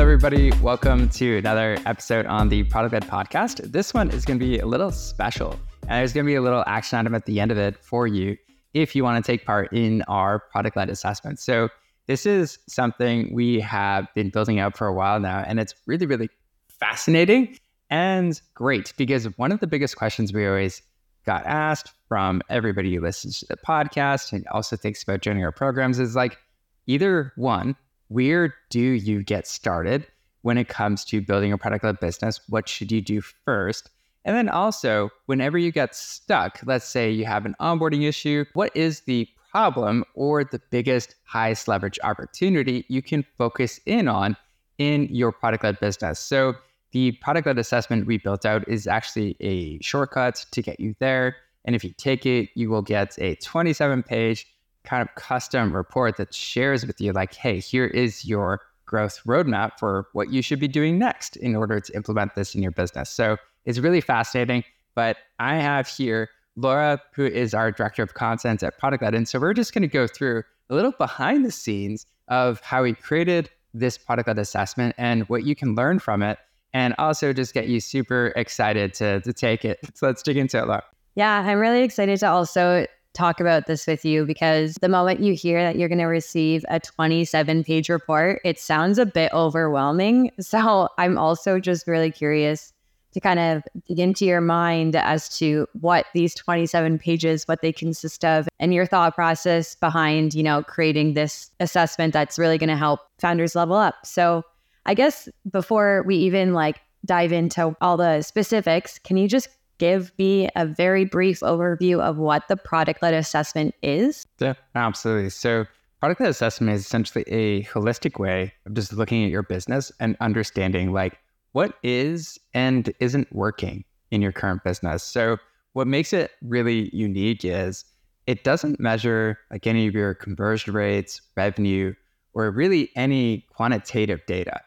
Hello, 0.00 0.10
everybody. 0.10 0.50
Welcome 0.62 1.10
to 1.10 1.36
another 1.36 1.76
episode 1.84 2.24
on 2.24 2.48
the 2.48 2.62
Product 2.64 2.94
Led 2.94 3.02
Podcast. 3.02 3.70
This 3.70 3.92
one 3.92 4.10
is 4.12 4.24
going 4.24 4.40
to 4.40 4.46
be 4.46 4.58
a 4.58 4.64
little 4.64 4.90
special, 4.90 5.60
and 5.82 5.90
there's 5.90 6.14
going 6.14 6.24
to 6.24 6.26
be 6.26 6.36
a 6.36 6.40
little 6.40 6.64
action 6.66 6.98
item 6.98 7.14
at 7.14 7.26
the 7.26 7.38
end 7.38 7.50
of 7.50 7.58
it 7.58 7.76
for 7.84 8.06
you 8.06 8.38
if 8.72 8.96
you 8.96 9.04
want 9.04 9.22
to 9.22 9.30
take 9.30 9.44
part 9.44 9.70
in 9.74 10.00
our 10.08 10.38
product 10.38 10.74
led 10.74 10.88
assessment. 10.88 11.38
So, 11.38 11.68
this 12.06 12.24
is 12.24 12.58
something 12.66 13.34
we 13.34 13.60
have 13.60 14.06
been 14.14 14.30
building 14.30 14.58
out 14.58 14.74
for 14.74 14.86
a 14.86 14.94
while 14.94 15.20
now, 15.20 15.44
and 15.46 15.60
it's 15.60 15.74
really, 15.84 16.06
really 16.06 16.30
fascinating 16.66 17.58
and 17.90 18.40
great 18.54 18.94
because 18.96 19.26
one 19.36 19.52
of 19.52 19.60
the 19.60 19.66
biggest 19.66 19.96
questions 19.96 20.32
we 20.32 20.46
always 20.46 20.80
got 21.26 21.44
asked 21.44 21.92
from 22.08 22.40
everybody 22.48 22.94
who 22.94 23.02
listens 23.02 23.40
to 23.40 23.46
the 23.50 23.56
podcast 23.58 24.32
and 24.32 24.46
also 24.46 24.76
thinks 24.76 25.02
about 25.02 25.20
joining 25.20 25.44
our 25.44 25.52
programs 25.52 25.98
is 25.98 26.16
like 26.16 26.38
either 26.86 27.34
one, 27.36 27.76
where 28.10 28.52
do 28.70 28.80
you 28.80 29.22
get 29.22 29.46
started 29.46 30.04
when 30.42 30.58
it 30.58 30.68
comes 30.68 31.04
to 31.04 31.20
building 31.20 31.52
a 31.52 31.58
product 31.58 31.84
led 31.84 32.00
business? 32.00 32.40
What 32.48 32.68
should 32.68 32.90
you 32.90 33.00
do 33.00 33.20
first? 33.20 33.88
And 34.24 34.36
then 34.36 34.48
also, 34.48 35.10
whenever 35.26 35.56
you 35.56 35.70
get 35.70 35.94
stuck, 35.94 36.58
let's 36.66 36.84
say 36.84 37.08
you 37.08 37.24
have 37.24 37.46
an 37.46 37.54
onboarding 37.60 38.06
issue, 38.06 38.44
what 38.54 38.76
is 38.76 39.02
the 39.02 39.28
problem 39.52 40.04
or 40.14 40.42
the 40.42 40.60
biggest 40.70 41.14
highest 41.24 41.68
leverage 41.68 42.00
opportunity 42.02 42.84
you 42.88 43.00
can 43.00 43.24
focus 43.38 43.78
in 43.86 44.08
on 44.08 44.36
in 44.78 45.04
your 45.10 45.30
product 45.30 45.62
led 45.62 45.78
business? 45.78 46.18
So, 46.18 46.54
the 46.92 47.12
product 47.12 47.46
led 47.46 47.58
assessment 47.58 48.08
we 48.08 48.18
built 48.18 48.44
out 48.44 48.66
is 48.66 48.88
actually 48.88 49.36
a 49.38 49.80
shortcut 49.80 50.44
to 50.50 50.60
get 50.60 50.80
you 50.80 50.96
there. 50.98 51.36
And 51.64 51.76
if 51.76 51.84
you 51.84 51.92
take 51.96 52.26
it, 52.26 52.50
you 52.56 52.68
will 52.68 52.82
get 52.82 53.16
a 53.20 53.36
27 53.36 54.02
page 54.02 54.48
kind 54.84 55.02
of 55.02 55.14
custom 55.14 55.74
report 55.74 56.16
that 56.16 56.34
shares 56.34 56.86
with 56.86 57.00
you, 57.00 57.12
like, 57.12 57.34
hey, 57.34 57.58
here 57.60 57.86
is 57.86 58.24
your 58.24 58.60
growth 58.86 59.20
roadmap 59.26 59.78
for 59.78 60.08
what 60.12 60.32
you 60.32 60.42
should 60.42 60.58
be 60.58 60.68
doing 60.68 60.98
next 60.98 61.36
in 61.36 61.54
order 61.54 61.78
to 61.80 61.94
implement 61.94 62.34
this 62.34 62.54
in 62.54 62.62
your 62.62 62.72
business. 62.72 63.08
So 63.10 63.36
it's 63.64 63.78
really 63.78 64.00
fascinating. 64.00 64.64
But 64.94 65.18
I 65.38 65.56
have 65.56 65.86
here 65.86 66.28
Laura, 66.56 67.00
who 67.12 67.24
is 67.26 67.54
our 67.54 67.70
director 67.70 68.02
of 68.02 68.14
content 68.14 68.62
at 68.62 68.78
Product 68.78 69.02
Led. 69.02 69.14
And 69.14 69.28
so 69.28 69.38
we're 69.38 69.54
just 69.54 69.72
going 69.72 69.82
to 69.82 69.88
go 69.88 70.06
through 70.06 70.42
a 70.68 70.74
little 70.74 70.92
behind 70.92 71.44
the 71.44 71.50
scenes 71.50 72.06
of 72.28 72.60
how 72.60 72.82
we 72.82 72.94
created 72.94 73.50
this 73.72 73.96
product 73.96 74.28
led 74.28 74.38
assessment 74.38 74.94
and 74.98 75.28
what 75.28 75.44
you 75.44 75.54
can 75.54 75.74
learn 75.74 75.98
from 75.98 76.22
it 76.22 76.38
and 76.72 76.94
also 76.98 77.32
just 77.32 77.54
get 77.54 77.68
you 77.68 77.80
super 77.80 78.32
excited 78.36 78.94
to, 78.94 79.20
to 79.20 79.32
take 79.32 79.64
it. 79.64 79.78
So 79.94 80.06
let's 80.06 80.22
dig 80.22 80.36
into 80.36 80.58
it, 80.58 80.66
Laura. 80.66 80.84
Yeah, 81.14 81.40
I'm 81.40 81.58
really 81.58 81.82
excited 81.82 82.18
to 82.20 82.28
also 82.28 82.86
talk 83.14 83.40
about 83.40 83.66
this 83.66 83.86
with 83.86 84.04
you 84.04 84.24
because 84.24 84.74
the 84.80 84.88
moment 84.88 85.20
you 85.20 85.34
hear 85.34 85.62
that 85.62 85.76
you're 85.76 85.88
going 85.88 85.98
to 85.98 86.04
receive 86.04 86.64
a 86.68 86.80
27 86.80 87.64
page 87.64 87.88
report, 87.88 88.40
it 88.44 88.58
sounds 88.58 88.98
a 88.98 89.06
bit 89.06 89.32
overwhelming. 89.32 90.30
So 90.40 90.88
I'm 90.98 91.16
also 91.16 91.60
just 91.60 91.86
really 91.86 92.10
curious 92.10 92.72
to 93.12 93.20
kind 93.20 93.38
of 93.38 93.62
dig 93.86 94.00
into 94.00 94.24
your 94.24 94.40
mind 94.40 94.96
as 94.96 95.28
to 95.38 95.68
what 95.80 96.06
these 96.12 96.34
27 96.34 96.98
pages 96.98 97.46
what 97.46 97.62
they 97.62 97.72
consist 97.72 98.24
of 98.24 98.48
and 98.58 98.74
your 98.74 98.86
thought 98.86 99.14
process 99.14 99.76
behind 99.76 100.34
you 100.34 100.42
know 100.42 100.62
creating 100.64 101.14
this 101.14 101.50
assessment 101.60 102.12
that's 102.12 102.38
really 102.38 102.58
going 102.58 102.68
to 102.68 102.76
help 102.76 103.00
founders 103.18 103.54
level 103.54 103.76
up 103.76 103.94
so 104.04 104.44
I 104.86 104.94
guess 104.94 105.28
before 105.50 106.02
we 106.06 106.16
even 106.16 106.52
like 106.52 106.80
dive 107.04 107.32
into 107.32 107.76
all 107.80 107.96
the 107.96 108.22
specifics, 108.22 108.98
can 108.98 109.16
you 109.16 109.28
just 109.28 109.48
give 109.80 110.12
me 110.18 110.48
a 110.54 110.66
very 110.66 111.04
brief 111.04 111.40
overview 111.40 112.00
of 112.00 112.18
what 112.18 112.46
the 112.46 112.56
product 112.56 113.02
led 113.02 113.14
assessment 113.14 113.74
is? 113.82 114.26
Yeah, 114.38 114.54
absolutely. 114.76 115.30
So, 115.30 115.66
product 115.98 116.20
led 116.20 116.30
assessment 116.30 116.72
is 116.72 116.82
essentially 116.82 117.24
a 117.26 117.64
holistic 117.64 118.20
way 118.20 118.52
of 118.66 118.74
just 118.74 118.92
looking 118.92 119.24
at 119.24 119.30
your 119.30 119.42
business 119.42 119.90
and 119.98 120.16
understanding 120.20 120.92
like 120.92 121.18
what 121.52 121.74
is 121.82 122.38
and 122.54 122.92
isn't 123.00 123.32
working 123.32 123.84
in 124.12 124.22
your 124.22 124.32
current 124.32 124.62
business. 124.62 125.02
So, 125.02 125.38
what 125.72 125.88
makes 125.88 126.12
it 126.12 126.30
really 126.42 126.94
unique 126.94 127.44
is 127.44 127.84
it 128.26 128.44
doesn't 128.44 128.78
measure 128.78 129.38
like 129.50 129.66
any 129.66 129.88
of 129.88 129.94
your 129.94 130.14
conversion 130.14 130.74
rates, 130.74 131.20
revenue, 131.36 131.94
or 132.34 132.50
really 132.50 132.90
any 132.94 133.46
quantitative 133.50 134.20
data 134.26 134.60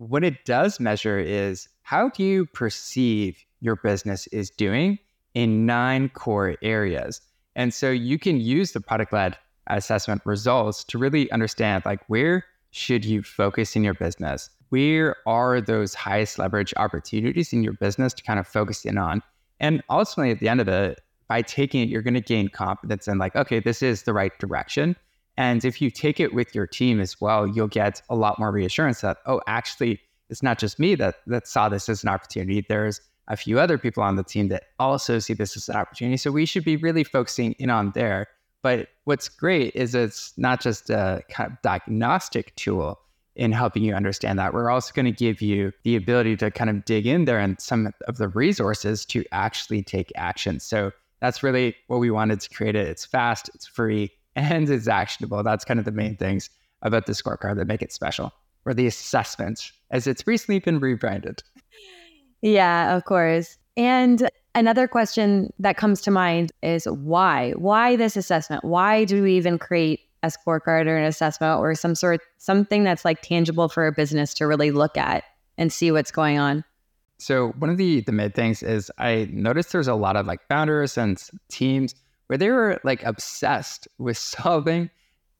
what 0.00 0.24
it 0.24 0.46
does 0.46 0.80
measure 0.80 1.18
is 1.18 1.68
how 1.82 2.08
do 2.08 2.22
you 2.24 2.46
perceive 2.46 3.44
your 3.60 3.76
business 3.76 4.26
is 4.28 4.50
doing 4.50 4.98
in 5.34 5.66
nine 5.66 6.08
core 6.08 6.56
areas. 6.62 7.20
And 7.56 7.72
so 7.72 7.90
you 7.90 8.18
can 8.18 8.40
use 8.40 8.72
the 8.72 8.80
product 8.80 9.12
led 9.12 9.36
assessment 9.66 10.22
results 10.24 10.84
to 10.84 10.98
really 10.98 11.30
understand 11.30 11.84
like 11.84 12.00
where 12.08 12.44
should 12.70 13.04
you 13.04 13.22
focus 13.22 13.76
in 13.76 13.84
your 13.84 13.94
business? 13.94 14.50
Where 14.70 15.16
are 15.26 15.60
those 15.60 15.94
highest 15.94 16.38
leverage 16.38 16.72
opportunities 16.76 17.52
in 17.52 17.62
your 17.62 17.72
business 17.74 18.14
to 18.14 18.22
kind 18.22 18.38
of 18.38 18.46
focus 18.46 18.84
in 18.84 18.98
on? 18.98 19.22
And 19.58 19.82
ultimately 19.90 20.30
at 20.30 20.40
the 20.40 20.48
end 20.48 20.60
of 20.60 20.68
it, 20.68 21.00
by 21.28 21.42
taking 21.42 21.82
it, 21.82 21.88
you're 21.88 22.02
going 22.02 22.14
to 22.14 22.20
gain 22.20 22.48
confidence 22.48 23.06
in 23.06 23.18
like, 23.18 23.36
okay, 23.36 23.60
this 23.60 23.82
is 23.82 24.02
the 24.02 24.12
right 24.12 24.36
direction. 24.38 24.96
And 25.36 25.64
if 25.64 25.80
you 25.80 25.90
take 25.90 26.18
it 26.18 26.34
with 26.34 26.54
your 26.54 26.66
team 26.66 27.00
as 27.00 27.20
well, 27.20 27.46
you'll 27.46 27.68
get 27.68 28.02
a 28.10 28.16
lot 28.16 28.38
more 28.38 28.50
reassurance 28.50 29.00
that, 29.02 29.18
oh, 29.26 29.40
actually, 29.46 30.00
it's 30.28 30.42
not 30.42 30.58
just 30.58 30.78
me 30.78 30.94
that 30.96 31.16
that 31.26 31.46
saw 31.46 31.68
this 31.68 31.88
as 31.88 32.02
an 32.02 32.08
opportunity. 32.08 32.64
There's 32.68 33.00
a 33.30 33.36
few 33.36 33.58
other 33.58 33.78
people 33.78 34.02
on 34.02 34.16
the 34.16 34.24
team 34.24 34.48
that 34.48 34.64
also 34.78 35.18
see 35.20 35.32
this 35.32 35.56
as 35.56 35.68
an 35.68 35.76
opportunity. 35.76 36.16
So 36.16 36.32
we 36.32 36.44
should 36.44 36.64
be 36.64 36.76
really 36.76 37.04
focusing 37.04 37.52
in 37.52 37.70
on 37.70 37.92
there. 37.92 38.26
But 38.62 38.88
what's 39.04 39.28
great 39.28 39.74
is 39.74 39.94
it's 39.94 40.36
not 40.36 40.60
just 40.60 40.90
a 40.90 41.22
kind 41.30 41.50
of 41.50 41.62
diagnostic 41.62 42.54
tool 42.56 42.98
in 43.36 43.52
helping 43.52 43.84
you 43.84 43.94
understand 43.94 44.38
that. 44.38 44.52
We're 44.52 44.68
also 44.68 44.92
going 44.92 45.06
to 45.06 45.12
give 45.12 45.40
you 45.40 45.72
the 45.84 45.96
ability 45.96 46.36
to 46.38 46.50
kind 46.50 46.68
of 46.68 46.84
dig 46.84 47.06
in 47.06 47.24
there 47.24 47.38
and 47.38 47.58
some 47.60 47.92
of 48.08 48.18
the 48.18 48.28
resources 48.28 49.06
to 49.06 49.24
actually 49.32 49.82
take 49.82 50.12
action. 50.16 50.58
So 50.58 50.90
that's 51.20 51.42
really 51.42 51.76
what 51.86 52.00
we 52.00 52.10
wanted 52.10 52.40
to 52.40 52.50
create 52.50 52.74
it. 52.74 52.88
It's 52.88 53.06
fast, 53.06 53.48
it's 53.54 53.66
free, 53.66 54.10
and 54.36 54.68
it's 54.68 54.88
actionable. 54.88 55.42
That's 55.42 55.64
kind 55.64 55.78
of 55.78 55.86
the 55.86 55.92
main 55.92 56.16
things 56.16 56.50
about 56.82 57.06
the 57.06 57.12
scorecard 57.12 57.56
that 57.56 57.66
make 57.66 57.82
it 57.82 57.92
special, 57.92 58.32
or 58.64 58.74
the 58.74 58.86
assessment, 58.86 59.70
as 59.90 60.06
it's 60.06 60.26
recently 60.26 60.58
been 60.58 60.80
rebranded. 60.80 61.42
Yeah, 62.42 62.96
of 62.96 63.04
course. 63.04 63.58
And 63.76 64.28
another 64.54 64.88
question 64.88 65.52
that 65.58 65.76
comes 65.76 66.00
to 66.02 66.10
mind 66.10 66.52
is 66.62 66.86
why? 66.86 67.52
Why 67.52 67.96
this 67.96 68.16
assessment? 68.16 68.64
Why 68.64 69.04
do 69.04 69.22
we 69.22 69.36
even 69.36 69.58
create 69.58 70.00
a 70.22 70.28
scorecard 70.28 70.86
or 70.86 70.96
an 70.96 71.04
assessment 71.04 71.60
or 71.60 71.74
some 71.74 71.94
sort 71.94 72.20
something 72.38 72.84
that's 72.84 73.04
like 73.04 73.22
tangible 73.22 73.68
for 73.68 73.86
a 73.86 73.92
business 73.92 74.34
to 74.34 74.46
really 74.46 74.70
look 74.70 74.96
at 74.96 75.24
and 75.56 75.72
see 75.72 75.90
what's 75.90 76.10
going 76.10 76.38
on? 76.38 76.64
So 77.18 77.48
one 77.58 77.70
of 77.70 77.76
the 77.76 78.00
the 78.00 78.12
main 78.12 78.32
things 78.32 78.62
is 78.62 78.90
I 78.98 79.28
noticed 79.30 79.72
there's 79.72 79.88
a 79.88 79.94
lot 79.94 80.16
of 80.16 80.26
like 80.26 80.40
founders 80.48 80.96
and 80.96 81.22
teams 81.48 81.94
where 82.26 82.38
they 82.38 82.48
were 82.48 82.80
like 82.84 83.02
obsessed 83.04 83.88
with 83.98 84.16
solving 84.18 84.90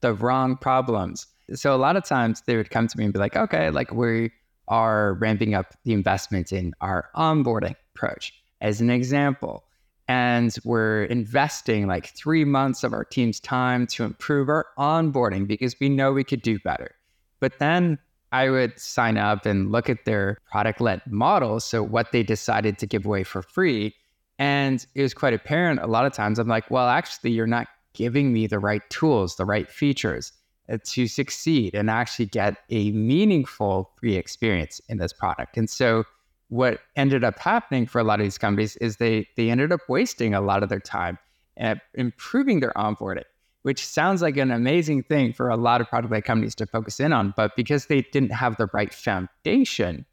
the 0.00 0.14
wrong 0.14 0.56
problems. 0.56 1.26
So 1.54 1.74
a 1.74 1.78
lot 1.78 1.96
of 1.96 2.04
times 2.04 2.42
they 2.46 2.56
would 2.56 2.70
come 2.70 2.86
to 2.86 2.98
me 2.98 3.04
and 3.04 3.12
be 3.12 3.18
like, 3.18 3.36
okay, 3.36 3.70
like 3.70 3.92
we 3.92 4.30
are 4.70 5.14
ramping 5.14 5.54
up 5.54 5.74
the 5.84 5.92
investment 5.92 6.52
in 6.52 6.72
our 6.80 7.10
onboarding 7.14 7.74
approach 7.94 8.32
as 8.62 8.80
an 8.80 8.88
example. 8.88 9.64
And 10.08 10.56
we're 10.64 11.04
investing 11.04 11.86
like 11.86 12.06
three 12.16 12.44
months 12.44 12.82
of 12.82 12.92
our 12.92 13.04
team's 13.04 13.38
time 13.38 13.86
to 13.88 14.04
improve 14.04 14.48
our 14.48 14.66
onboarding 14.78 15.46
because 15.46 15.78
we 15.78 15.88
know 15.88 16.12
we 16.12 16.24
could 16.24 16.42
do 16.42 16.58
better. 16.60 16.92
But 17.40 17.58
then 17.58 17.98
I 18.32 18.48
would 18.48 18.78
sign 18.78 19.16
up 19.16 19.44
and 19.44 19.70
look 19.70 19.90
at 19.90 20.04
their 20.04 20.38
product 20.50 20.80
led 20.80 21.02
model. 21.06 21.60
So, 21.60 21.82
what 21.82 22.12
they 22.12 22.22
decided 22.22 22.78
to 22.78 22.86
give 22.86 23.04
away 23.06 23.24
for 23.24 23.42
free. 23.42 23.94
And 24.38 24.84
it 24.94 25.02
was 25.02 25.14
quite 25.14 25.34
apparent 25.34 25.80
a 25.80 25.86
lot 25.86 26.06
of 26.06 26.12
times. 26.12 26.38
I'm 26.38 26.48
like, 26.48 26.70
well, 26.70 26.88
actually, 26.88 27.32
you're 27.32 27.46
not 27.46 27.68
giving 27.92 28.32
me 28.32 28.46
the 28.46 28.58
right 28.58 28.82
tools, 28.88 29.36
the 29.36 29.44
right 29.44 29.70
features 29.70 30.32
Uh, 30.70 30.78
to 30.84 31.08
succeed 31.08 31.74
and 31.74 31.90
actually 31.90 32.26
get 32.26 32.58
a 32.70 32.92
meaningful 32.92 33.90
free 33.96 34.14
experience 34.14 34.80
in 34.88 34.98
this 34.98 35.12
product. 35.12 35.56
And 35.56 35.68
so, 35.68 36.04
what 36.48 36.80
ended 36.94 37.24
up 37.24 37.38
happening 37.40 37.86
for 37.86 37.98
a 37.98 38.04
lot 38.04 38.20
of 38.20 38.26
these 38.26 38.38
companies 38.38 38.76
is 38.76 38.98
they 38.98 39.26
they 39.36 39.50
ended 39.50 39.72
up 39.72 39.80
wasting 39.88 40.32
a 40.32 40.40
lot 40.40 40.62
of 40.62 40.68
their 40.68 40.80
time 40.80 41.18
at 41.56 41.82
improving 41.94 42.60
their 42.60 42.72
onboarding, 42.76 43.24
which 43.62 43.84
sounds 43.84 44.22
like 44.22 44.36
an 44.36 44.52
amazing 44.52 45.02
thing 45.02 45.32
for 45.32 45.48
a 45.48 45.56
lot 45.56 45.80
of 45.80 45.88
product-led 45.88 46.24
companies 46.24 46.54
to 46.56 46.66
focus 46.66 47.00
in 47.00 47.12
on. 47.12 47.34
But 47.36 47.56
because 47.56 47.86
they 47.86 48.02
didn't 48.12 48.32
have 48.32 48.56
the 48.56 48.68
right 48.72 48.94
foundation, 48.94 50.06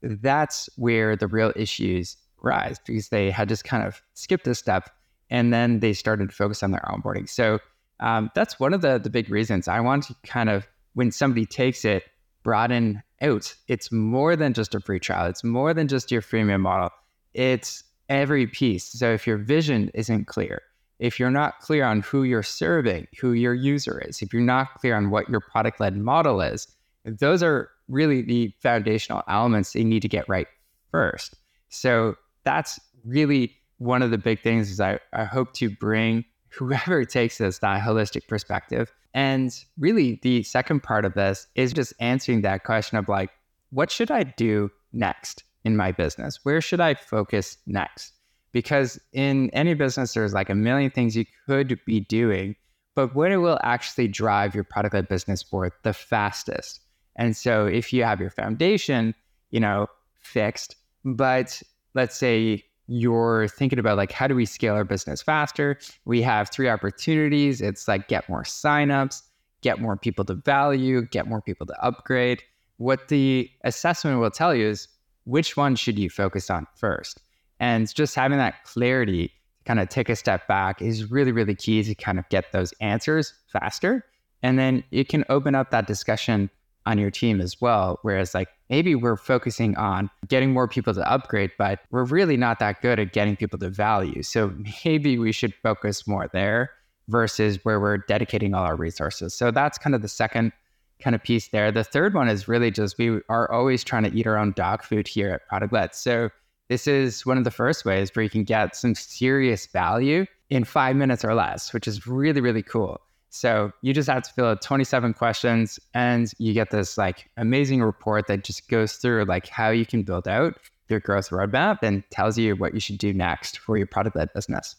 that's 0.00 0.68
where 0.76 1.16
the 1.16 1.26
real 1.26 1.52
issues 1.56 2.16
rise 2.40 2.78
because 2.86 3.08
they 3.08 3.32
had 3.32 3.48
just 3.48 3.64
kind 3.64 3.84
of 3.84 4.00
skipped 4.12 4.46
a 4.46 4.54
step 4.54 4.90
and 5.30 5.52
then 5.52 5.80
they 5.80 5.92
started 5.92 6.28
to 6.30 6.36
focus 6.36 6.62
on 6.62 6.70
their 6.70 6.84
onboarding. 6.86 7.28
So 7.28 7.58
um, 8.00 8.30
that's 8.34 8.58
one 8.58 8.74
of 8.74 8.80
the 8.80 8.98
the 8.98 9.10
big 9.10 9.30
reasons 9.30 9.68
I 9.68 9.80
want 9.80 10.04
to 10.04 10.14
kind 10.24 10.48
of 10.48 10.66
when 10.94 11.10
somebody 11.10 11.46
takes 11.46 11.84
it 11.84 12.04
broaden 12.42 13.02
out. 13.20 13.54
It's 13.68 13.90
more 13.90 14.36
than 14.36 14.52
just 14.52 14.74
a 14.74 14.80
free 14.80 15.00
trial. 15.00 15.26
It's 15.26 15.42
more 15.42 15.74
than 15.74 15.88
just 15.88 16.10
your 16.10 16.22
freemium 16.22 16.60
model. 16.60 16.90
It's 17.32 17.82
every 18.08 18.46
piece. 18.46 18.84
So 18.84 19.12
if 19.12 19.26
your 19.26 19.38
vision 19.38 19.90
isn't 19.94 20.26
clear, 20.26 20.62
if 20.98 21.18
you're 21.18 21.30
not 21.30 21.58
clear 21.60 21.84
on 21.84 22.02
who 22.02 22.22
you're 22.22 22.42
serving, 22.42 23.08
who 23.20 23.32
your 23.32 23.54
user 23.54 24.00
is, 24.06 24.22
if 24.22 24.32
you're 24.32 24.42
not 24.42 24.74
clear 24.74 24.94
on 24.94 25.10
what 25.10 25.28
your 25.28 25.40
product 25.40 25.80
led 25.80 25.96
model 25.96 26.40
is, 26.40 26.68
those 27.04 27.42
are 27.42 27.70
really 27.88 28.22
the 28.22 28.54
foundational 28.60 29.22
elements 29.28 29.74
you 29.74 29.84
need 29.84 30.02
to 30.02 30.08
get 30.08 30.28
right 30.28 30.46
first. 30.90 31.34
So 31.68 32.16
that's 32.44 32.78
really 33.04 33.56
one 33.78 34.02
of 34.02 34.10
the 34.10 34.18
big 34.18 34.40
things 34.40 34.70
is 34.70 34.80
I, 34.80 35.00
I 35.12 35.24
hope 35.24 35.52
to 35.54 35.68
bring 35.68 36.24
whoever 36.56 37.04
takes 37.04 37.38
this 37.38 37.58
that 37.58 37.82
holistic 37.82 38.28
perspective. 38.28 38.92
And 39.14 39.56
really 39.78 40.18
the 40.22 40.42
second 40.42 40.82
part 40.82 41.04
of 41.04 41.14
this 41.14 41.46
is 41.54 41.72
just 41.72 41.94
answering 42.00 42.42
that 42.42 42.64
question 42.64 42.98
of 42.98 43.08
like, 43.08 43.30
what 43.70 43.90
should 43.90 44.10
I 44.10 44.24
do 44.24 44.70
next 44.92 45.44
in 45.64 45.76
my 45.76 45.92
business? 45.92 46.40
Where 46.44 46.60
should 46.60 46.80
I 46.80 46.94
focus 46.94 47.58
next? 47.66 48.12
Because 48.52 49.00
in 49.12 49.50
any 49.50 49.74
business, 49.74 50.14
there's 50.14 50.32
like 50.32 50.50
a 50.50 50.54
million 50.54 50.90
things 50.90 51.16
you 51.16 51.24
could 51.46 51.78
be 51.86 52.00
doing, 52.00 52.54
but 52.94 53.14
what 53.14 53.32
it 53.32 53.38
will 53.38 53.58
actually 53.62 54.08
drive 54.08 54.54
your 54.54 54.64
product 54.64 54.94
led 54.94 55.08
business 55.08 55.42
forward 55.42 55.72
the 55.82 55.92
fastest. 55.92 56.80
And 57.16 57.36
so 57.36 57.66
if 57.66 57.92
you 57.92 58.04
have 58.04 58.20
your 58.20 58.30
foundation, 58.30 59.14
you 59.50 59.60
know, 59.60 59.88
fixed, 60.20 60.76
but 61.04 61.62
let's 61.94 62.16
say 62.16 62.64
you're 62.86 63.48
thinking 63.48 63.78
about 63.78 63.96
like 63.96 64.12
how 64.12 64.26
do 64.26 64.34
we 64.34 64.44
scale 64.44 64.74
our 64.74 64.84
business 64.84 65.22
faster? 65.22 65.78
We 66.04 66.22
have 66.22 66.50
three 66.50 66.68
opportunities. 66.68 67.60
It's 67.60 67.88
like 67.88 68.08
get 68.08 68.28
more 68.28 68.42
signups 68.42 69.22
get 69.64 69.80
more 69.80 69.96
people 69.96 70.24
to 70.26 70.34
value 70.34 71.02
get 71.06 71.26
more 71.26 71.40
people 71.40 71.66
to 71.66 71.84
upgrade. 71.84 72.42
What 72.76 73.08
the 73.08 73.50
assessment 73.64 74.20
will 74.20 74.30
tell 74.30 74.54
you 74.54 74.68
is 74.68 74.86
which 75.24 75.56
one 75.56 75.74
should 75.74 75.98
you 75.98 76.10
focus 76.10 76.50
on 76.50 76.66
first? 76.76 77.20
And 77.58 77.92
just 77.92 78.14
having 78.14 78.38
that 78.38 78.62
clarity 78.64 79.28
to 79.28 79.34
kind 79.64 79.80
of 79.80 79.88
take 79.88 80.10
a 80.10 80.16
step 80.16 80.46
back 80.46 80.82
is 80.82 81.10
really 81.10 81.32
really 81.32 81.54
key 81.54 81.82
to 81.82 81.94
kind 81.94 82.18
of 82.18 82.28
get 82.28 82.52
those 82.52 82.72
answers 82.80 83.32
faster. 83.46 84.04
And 84.42 84.58
then 84.58 84.84
it 84.90 85.08
can 85.08 85.24
open 85.30 85.54
up 85.54 85.70
that 85.70 85.86
discussion 85.86 86.50
on 86.86 86.98
your 86.98 87.10
team 87.10 87.40
as 87.40 87.60
well. 87.60 87.98
Whereas, 88.02 88.34
like, 88.34 88.48
maybe 88.68 88.94
we're 88.94 89.16
focusing 89.16 89.76
on 89.76 90.10
getting 90.28 90.52
more 90.52 90.68
people 90.68 90.94
to 90.94 91.10
upgrade, 91.10 91.50
but 91.58 91.80
we're 91.90 92.04
really 92.04 92.36
not 92.36 92.58
that 92.58 92.82
good 92.82 92.98
at 92.98 93.12
getting 93.12 93.36
people 93.36 93.58
to 93.58 93.70
value. 93.70 94.22
So 94.22 94.52
maybe 94.84 95.18
we 95.18 95.32
should 95.32 95.54
focus 95.54 96.06
more 96.06 96.28
there 96.32 96.70
versus 97.08 97.58
where 97.64 97.80
we're 97.80 97.98
dedicating 97.98 98.54
all 98.54 98.64
our 98.64 98.76
resources. 98.76 99.34
So 99.34 99.50
that's 99.50 99.78
kind 99.78 99.94
of 99.94 100.02
the 100.02 100.08
second 100.08 100.52
kind 101.00 101.14
of 101.14 101.22
piece 101.22 101.48
there. 101.48 101.70
The 101.70 101.84
third 101.84 102.14
one 102.14 102.28
is 102.28 102.48
really 102.48 102.70
just 102.70 102.98
we 102.98 103.20
are 103.28 103.50
always 103.50 103.84
trying 103.84 104.04
to 104.04 104.14
eat 104.14 104.26
our 104.26 104.38
own 104.38 104.52
dog 104.52 104.82
food 104.82 105.08
here 105.08 105.30
at 105.30 105.46
Product 105.48 105.72
Led. 105.72 105.94
So 105.94 106.30
this 106.68 106.86
is 106.86 107.26
one 107.26 107.36
of 107.36 107.44
the 107.44 107.50
first 107.50 107.84
ways 107.84 108.10
where 108.14 108.22
you 108.22 108.30
can 108.30 108.44
get 108.44 108.74
some 108.74 108.94
serious 108.94 109.66
value 109.66 110.24
in 110.48 110.64
five 110.64 110.96
minutes 110.96 111.24
or 111.24 111.34
less, 111.34 111.72
which 111.74 111.86
is 111.86 112.06
really, 112.06 112.40
really 112.40 112.62
cool. 112.62 113.00
So 113.34 113.72
you 113.82 113.92
just 113.92 114.08
have 114.08 114.22
to 114.22 114.32
fill 114.32 114.46
out 114.46 114.62
27 114.62 115.12
questions 115.14 115.80
and 115.92 116.32
you 116.38 116.54
get 116.54 116.70
this 116.70 116.96
like 116.96 117.28
amazing 117.36 117.82
report 117.82 118.28
that 118.28 118.44
just 118.44 118.68
goes 118.68 118.92
through 118.94 119.24
like 119.24 119.48
how 119.48 119.70
you 119.70 119.84
can 119.84 120.04
build 120.04 120.28
out 120.28 120.54
your 120.88 121.00
growth 121.00 121.30
roadmap 121.30 121.78
and 121.82 122.04
tells 122.10 122.38
you 122.38 122.54
what 122.54 122.74
you 122.74 122.80
should 122.80 122.98
do 122.98 123.12
next 123.12 123.58
for 123.58 123.76
your 123.76 123.88
product 123.88 124.14
led 124.14 124.32
business. 124.34 124.76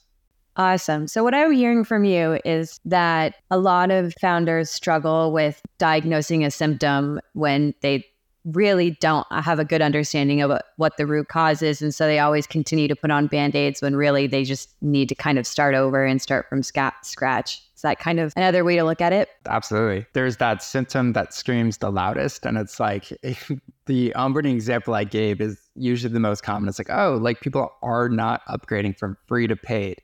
Awesome. 0.55 1.05
So, 1.07 1.21
what 1.21 1.35
I'm 1.35 1.51
hearing 1.51 1.83
from 1.83 2.05
you 2.05 2.39
is 2.45 2.79
that 2.85 3.35
a 3.51 3.57
lot 3.57 3.91
of 3.91 4.13
founders 4.21 4.69
struggle 4.69 5.33
with 5.33 5.61
diagnosing 5.77 6.45
a 6.45 6.51
symptom 6.51 7.19
when 7.33 7.73
they 7.81 8.05
really 8.45 8.91
don't 8.91 9.25
have 9.31 9.59
a 9.59 9.65
good 9.65 9.81
understanding 9.81 10.41
of 10.41 10.59
what 10.77 10.97
the 10.97 11.05
root 11.05 11.27
cause 11.27 11.61
is. 11.61 11.81
And 11.81 11.93
so 11.93 12.05
they 12.05 12.19
always 12.19 12.45
continue 12.45 12.87
to 12.87 12.95
put 12.95 13.11
on 13.11 13.27
band 13.27 13.55
aids 13.55 13.81
when 13.81 13.95
really 13.95 14.27
they 14.27 14.43
just 14.43 14.69
need 14.81 15.09
to 15.09 15.15
kind 15.15 15.39
of 15.39 15.47
start 15.47 15.73
over 15.75 16.05
and 16.05 16.21
start 16.21 16.47
from 16.47 16.61
scratch. 16.61 17.61
Is 17.75 17.81
that 17.81 17.99
kind 17.99 18.19
of 18.19 18.33
another 18.37 18.63
way 18.63 18.75
to 18.75 18.83
look 18.83 19.01
at 19.01 19.13
it? 19.13 19.29
Absolutely. 19.47 20.05
There's 20.13 20.37
that 20.37 20.63
symptom 20.63 21.13
that 21.13 21.33
screams 21.33 21.79
the 21.79 21.91
loudest. 21.91 22.45
And 22.45 22.57
it's 22.57 22.79
like 22.79 23.09
the 23.85 24.13
onboarding 24.15 24.53
example 24.53 24.93
I 24.93 25.03
gave 25.03 25.41
is 25.41 25.59
usually 25.75 26.13
the 26.13 26.19
most 26.19 26.41
common. 26.41 26.69
It's 26.69 26.79
like, 26.79 26.91
oh, 26.91 27.17
like 27.21 27.41
people 27.41 27.71
are 27.81 28.09
not 28.09 28.45
upgrading 28.45 28.97
from 28.97 29.17
free 29.27 29.47
to 29.47 29.55
paid. 29.55 30.01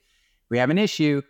We 0.49 0.57
have 0.57 0.69
an 0.69 0.77
issue 0.77 1.21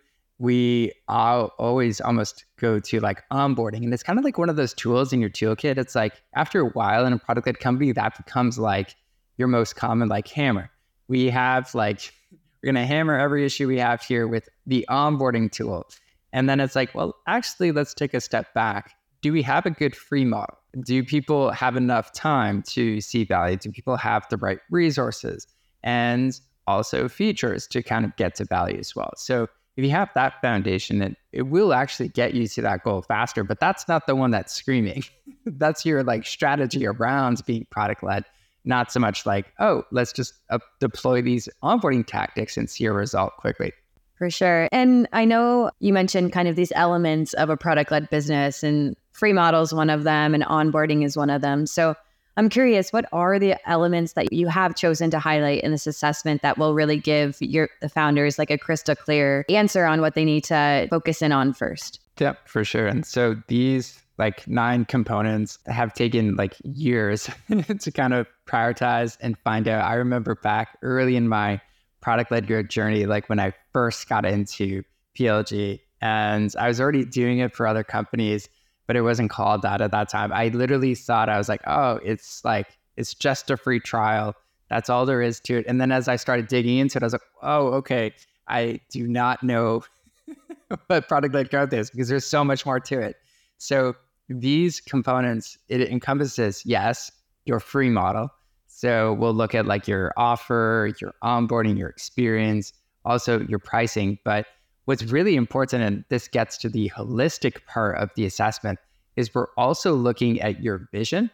we 0.42 0.90
always 1.06 2.00
almost 2.00 2.46
go 2.58 2.80
to 2.80 2.98
like 2.98 3.22
onboarding. 3.32 3.84
And 3.84 3.94
it's 3.94 4.02
kind 4.02 4.18
of 4.18 4.24
like 4.24 4.38
one 4.38 4.50
of 4.50 4.56
those 4.56 4.74
tools 4.74 5.12
in 5.12 5.20
your 5.20 5.30
toolkit. 5.30 5.78
It's 5.78 5.94
like 5.94 6.20
after 6.34 6.58
a 6.62 6.68
while 6.70 7.06
in 7.06 7.12
a 7.12 7.18
product 7.18 7.46
led 7.46 7.60
company, 7.60 7.92
that 7.92 8.16
becomes 8.16 8.58
like 8.58 8.96
your 9.36 9.46
most 9.46 9.76
common 9.76 10.08
like 10.08 10.26
hammer. 10.26 10.68
We 11.06 11.30
have 11.30 11.72
like, 11.76 12.12
we're 12.60 12.72
going 12.72 12.82
to 12.82 12.92
hammer 12.92 13.16
every 13.16 13.46
issue 13.46 13.68
we 13.68 13.78
have 13.78 14.02
here 14.02 14.26
with 14.26 14.48
the 14.66 14.84
onboarding 14.90 15.48
tool. 15.52 15.86
And 16.32 16.48
then 16.48 16.58
it's 16.58 16.74
like, 16.74 16.92
well, 16.92 17.14
actually, 17.28 17.70
let's 17.70 17.94
take 17.94 18.12
a 18.12 18.20
step 18.20 18.52
back. 18.52 18.96
Do 19.20 19.32
we 19.32 19.42
have 19.42 19.64
a 19.64 19.70
good 19.70 19.94
free 19.94 20.24
model? 20.24 20.58
Do 20.84 21.04
people 21.04 21.52
have 21.52 21.76
enough 21.76 22.12
time 22.14 22.64
to 22.70 23.00
see 23.00 23.22
value? 23.22 23.58
Do 23.58 23.70
people 23.70 23.96
have 23.96 24.26
the 24.28 24.38
right 24.38 24.58
resources 24.70 25.46
and 25.84 26.32
also 26.66 27.08
features 27.08 27.68
to 27.68 27.80
kind 27.80 28.04
of 28.04 28.16
get 28.16 28.34
to 28.36 28.44
value 28.44 28.78
as 28.78 28.96
well? 28.96 29.12
So 29.16 29.46
if 29.76 29.84
you 29.84 29.90
have 29.90 30.10
that 30.14 30.40
foundation, 30.40 31.00
it, 31.02 31.16
it 31.32 31.42
will 31.42 31.72
actually 31.72 32.08
get 32.08 32.34
you 32.34 32.46
to 32.46 32.62
that 32.62 32.84
goal 32.84 33.02
faster. 33.02 33.42
But 33.42 33.60
that's 33.60 33.88
not 33.88 34.06
the 34.06 34.14
one 34.14 34.30
that's 34.30 34.52
screaming. 34.52 35.04
that's 35.46 35.86
your 35.86 36.02
like 36.02 36.26
strategy 36.26 36.86
around 36.86 37.42
being 37.46 37.66
product 37.70 38.02
led, 38.02 38.24
not 38.64 38.92
so 38.92 39.00
much 39.00 39.24
like, 39.24 39.52
oh, 39.58 39.84
let's 39.90 40.12
just 40.12 40.34
uh, 40.50 40.58
deploy 40.78 41.22
these 41.22 41.48
onboarding 41.62 42.06
tactics 42.06 42.56
and 42.56 42.68
see 42.68 42.84
a 42.84 42.92
result 42.92 43.36
quickly. 43.38 43.72
For 44.16 44.30
sure. 44.30 44.68
And 44.70 45.08
I 45.12 45.24
know 45.24 45.70
you 45.80 45.92
mentioned 45.92 46.32
kind 46.32 46.46
of 46.46 46.54
these 46.54 46.72
elements 46.76 47.32
of 47.32 47.50
a 47.50 47.56
product 47.56 47.90
led 47.90 48.08
business, 48.10 48.62
and 48.62 48.94
free 49.12 49.32
models 49.32 49.74
one 49.74 49.90
of 49.90 50.04
them, 50.04 50.34
and 50.34 50.44
onboarding 50.44 51.04
is 51.04 51.16
one 51.16 51.30
of 51.30 51.40
them. 51.42 51.66
So 51.66 51.96
I'm 52.36 52.48
curious, 52.48 52.92
what 52.92 53.06
are 53.12 53.38
the 53.38 53.56
elements 53.68 54.14
that 54.14 54.32
you 54.32 54.48
have 54.48 54.74
chosen 54.74 55.10
to 55.10 55.18
highlight 55.18 55.62
in 55.62 55.70
this 55.70 55.86
assessment 55.86 56.42
that 56.42 56.56
will 56.56 56.74
really 56.74 56.96
give 56.96 57.36
your 57.40 57.68
the 57.80 57.88
founders 57.88 58.38
like 58.38 58.50
a 58.50 58.58
crystal 58.58 58.96
clear 58.96 59.44
answer 59.48 59.84
on 59.84 60.00
what 60.00 60.14
they 60.14 60.24
need 60.24 60.44
to 60.44 60.86
focus 60.90 61.20
in 61.20 61.32
on 61.32 61.52
first? 61.52 62.00
Yep, 62.18 62.48
for 62.48 62.64
sure. 62.64 62.86
And 62.86 63.04
so 63.04 63.36
these 63.48 64.00
like 64.18 64.46
nine 64.46 64.84
components 64.84 65.58
have 65.66 65.92
taken 65.92 66.36
like 66.36 66.54
years 66.62 67.28
to 67.80 67.90
kind 67.90 68.14
of 68.14 68.26
prioritize 68.46 69.16
and 69.20 69.36
find 69.38 69.68
out. 69.68 69.84
I 69.84 69.94
remember 69.94 70.34
back 70.36 70.78
early 70.82 71.16
in 71.16 71.28
my 71.28 71.60
product 72.00 72.30
led 72.30 72.46
growth 72.46 72.68
journey, 72.68 73.06
like 73.06 73.28
when 73.28 73.40
I 73.40 73.52
first 73.72 74.08
got 74.08 74.24
into 74.24 74.84
PLG 75.18 75.80
and 76.00 76.54
I 76.58 76.68
was 76.68 76.80
already 76.80 77.04
doing 77.04 77.38
it 77.38 77.54
for 77.54 77.66
other 77.66 77.84
companies 77.84 78.48
but 78.92 78.98
it 78.98 79.00
wasn't 79.00 79.30
called 79.30 79.62
that 79.62 79.80
at 79.80 79.90
that 79.90 80.10
time. 80.10 80.30
I 80.34 80.48
literally 80.48 80.94
thought 80.94 81.30
I 81.30 81.38
was 81.38 81.48
like, 81.48 81.62
oh, 81.66 81.98
it's 82.04 82.44
like 82.44 82.76
it's 82.98 83.14
just 83.14 83.50
a 83.50 83.56
free 83.56 83.80
trial. 83.80 84.34
That's 84.68 84.90
all 84.90 85.06
there 85.06 85.22
is 85.22 85.40
to 85.40 85.56
it. 85.56 85.64
And 85.66 85.80
then 85.80 85.90
as 85.90 86.08
I 86.08 86.16
started 86.16 86.46
digging 86.46 86.76
into 86.76 86.98
it, 86.98 87.02
I 87.02 87.06
was 87.06 87.14
like, 87.14 87.22
oh, 87.40 87.68
okay, 87.68 88.12
I 88.48 88.80
do 88.90 89.08
not 89.08 89.42
know 89.42 89.82
what 90.88 91.08
product 91.08 91.34
led 91.34 91.48
growth 91.48 91.72
is 91.72 91.90
because 91.90 92.10
there's 92.10 92.26
so 92.26 92.44
much 92.44 92.66
more 92.66 92.80
to 92.80 93.00
it. 93.00 93.16
So 93.56 93.96
these 94.28 94.78
components, 94.78 95.56
it 95.70 95.80
encompasses, 95.88 96.62
yes, 96.66 97.10
your 97.46 97.60
free 97.60 97.88
model. 97.88 98.28
So 98.66 99.14
we'll 99.14 99.32
look 99.32 99.54
at 99.54 99.64
like 99.64 99.88
your 99.88 100.12
offer, 100.18 100.92
your 101.00 101.14
onboarding, 101.24 101.78
your 101.78 101.88
experience, 101.88 102.74
also 103.06 103.40
your 103.48 103.58
pricing. 103.58 104.18
But 104.22 104.44
what's 104.84 105.04
really 105.04 105.36
important, 105.36 105.82
and 105.82 106.04
this 106.08 106.28
gets 106.28 106.56
to 106.58 106.68
the 106.68 106.90
holistic 106.90 107.64
part 107.66 107.98
of 107.98 108.10
the 108.16 108.26
assessment, 108.26 108.78
is 109.16 109.34
we're 109.34 109.52
also 109.56 109.94
looking 109.94 110.40
at 110.40 110.62
your 110.62 110.88
vision, 110.92 111.30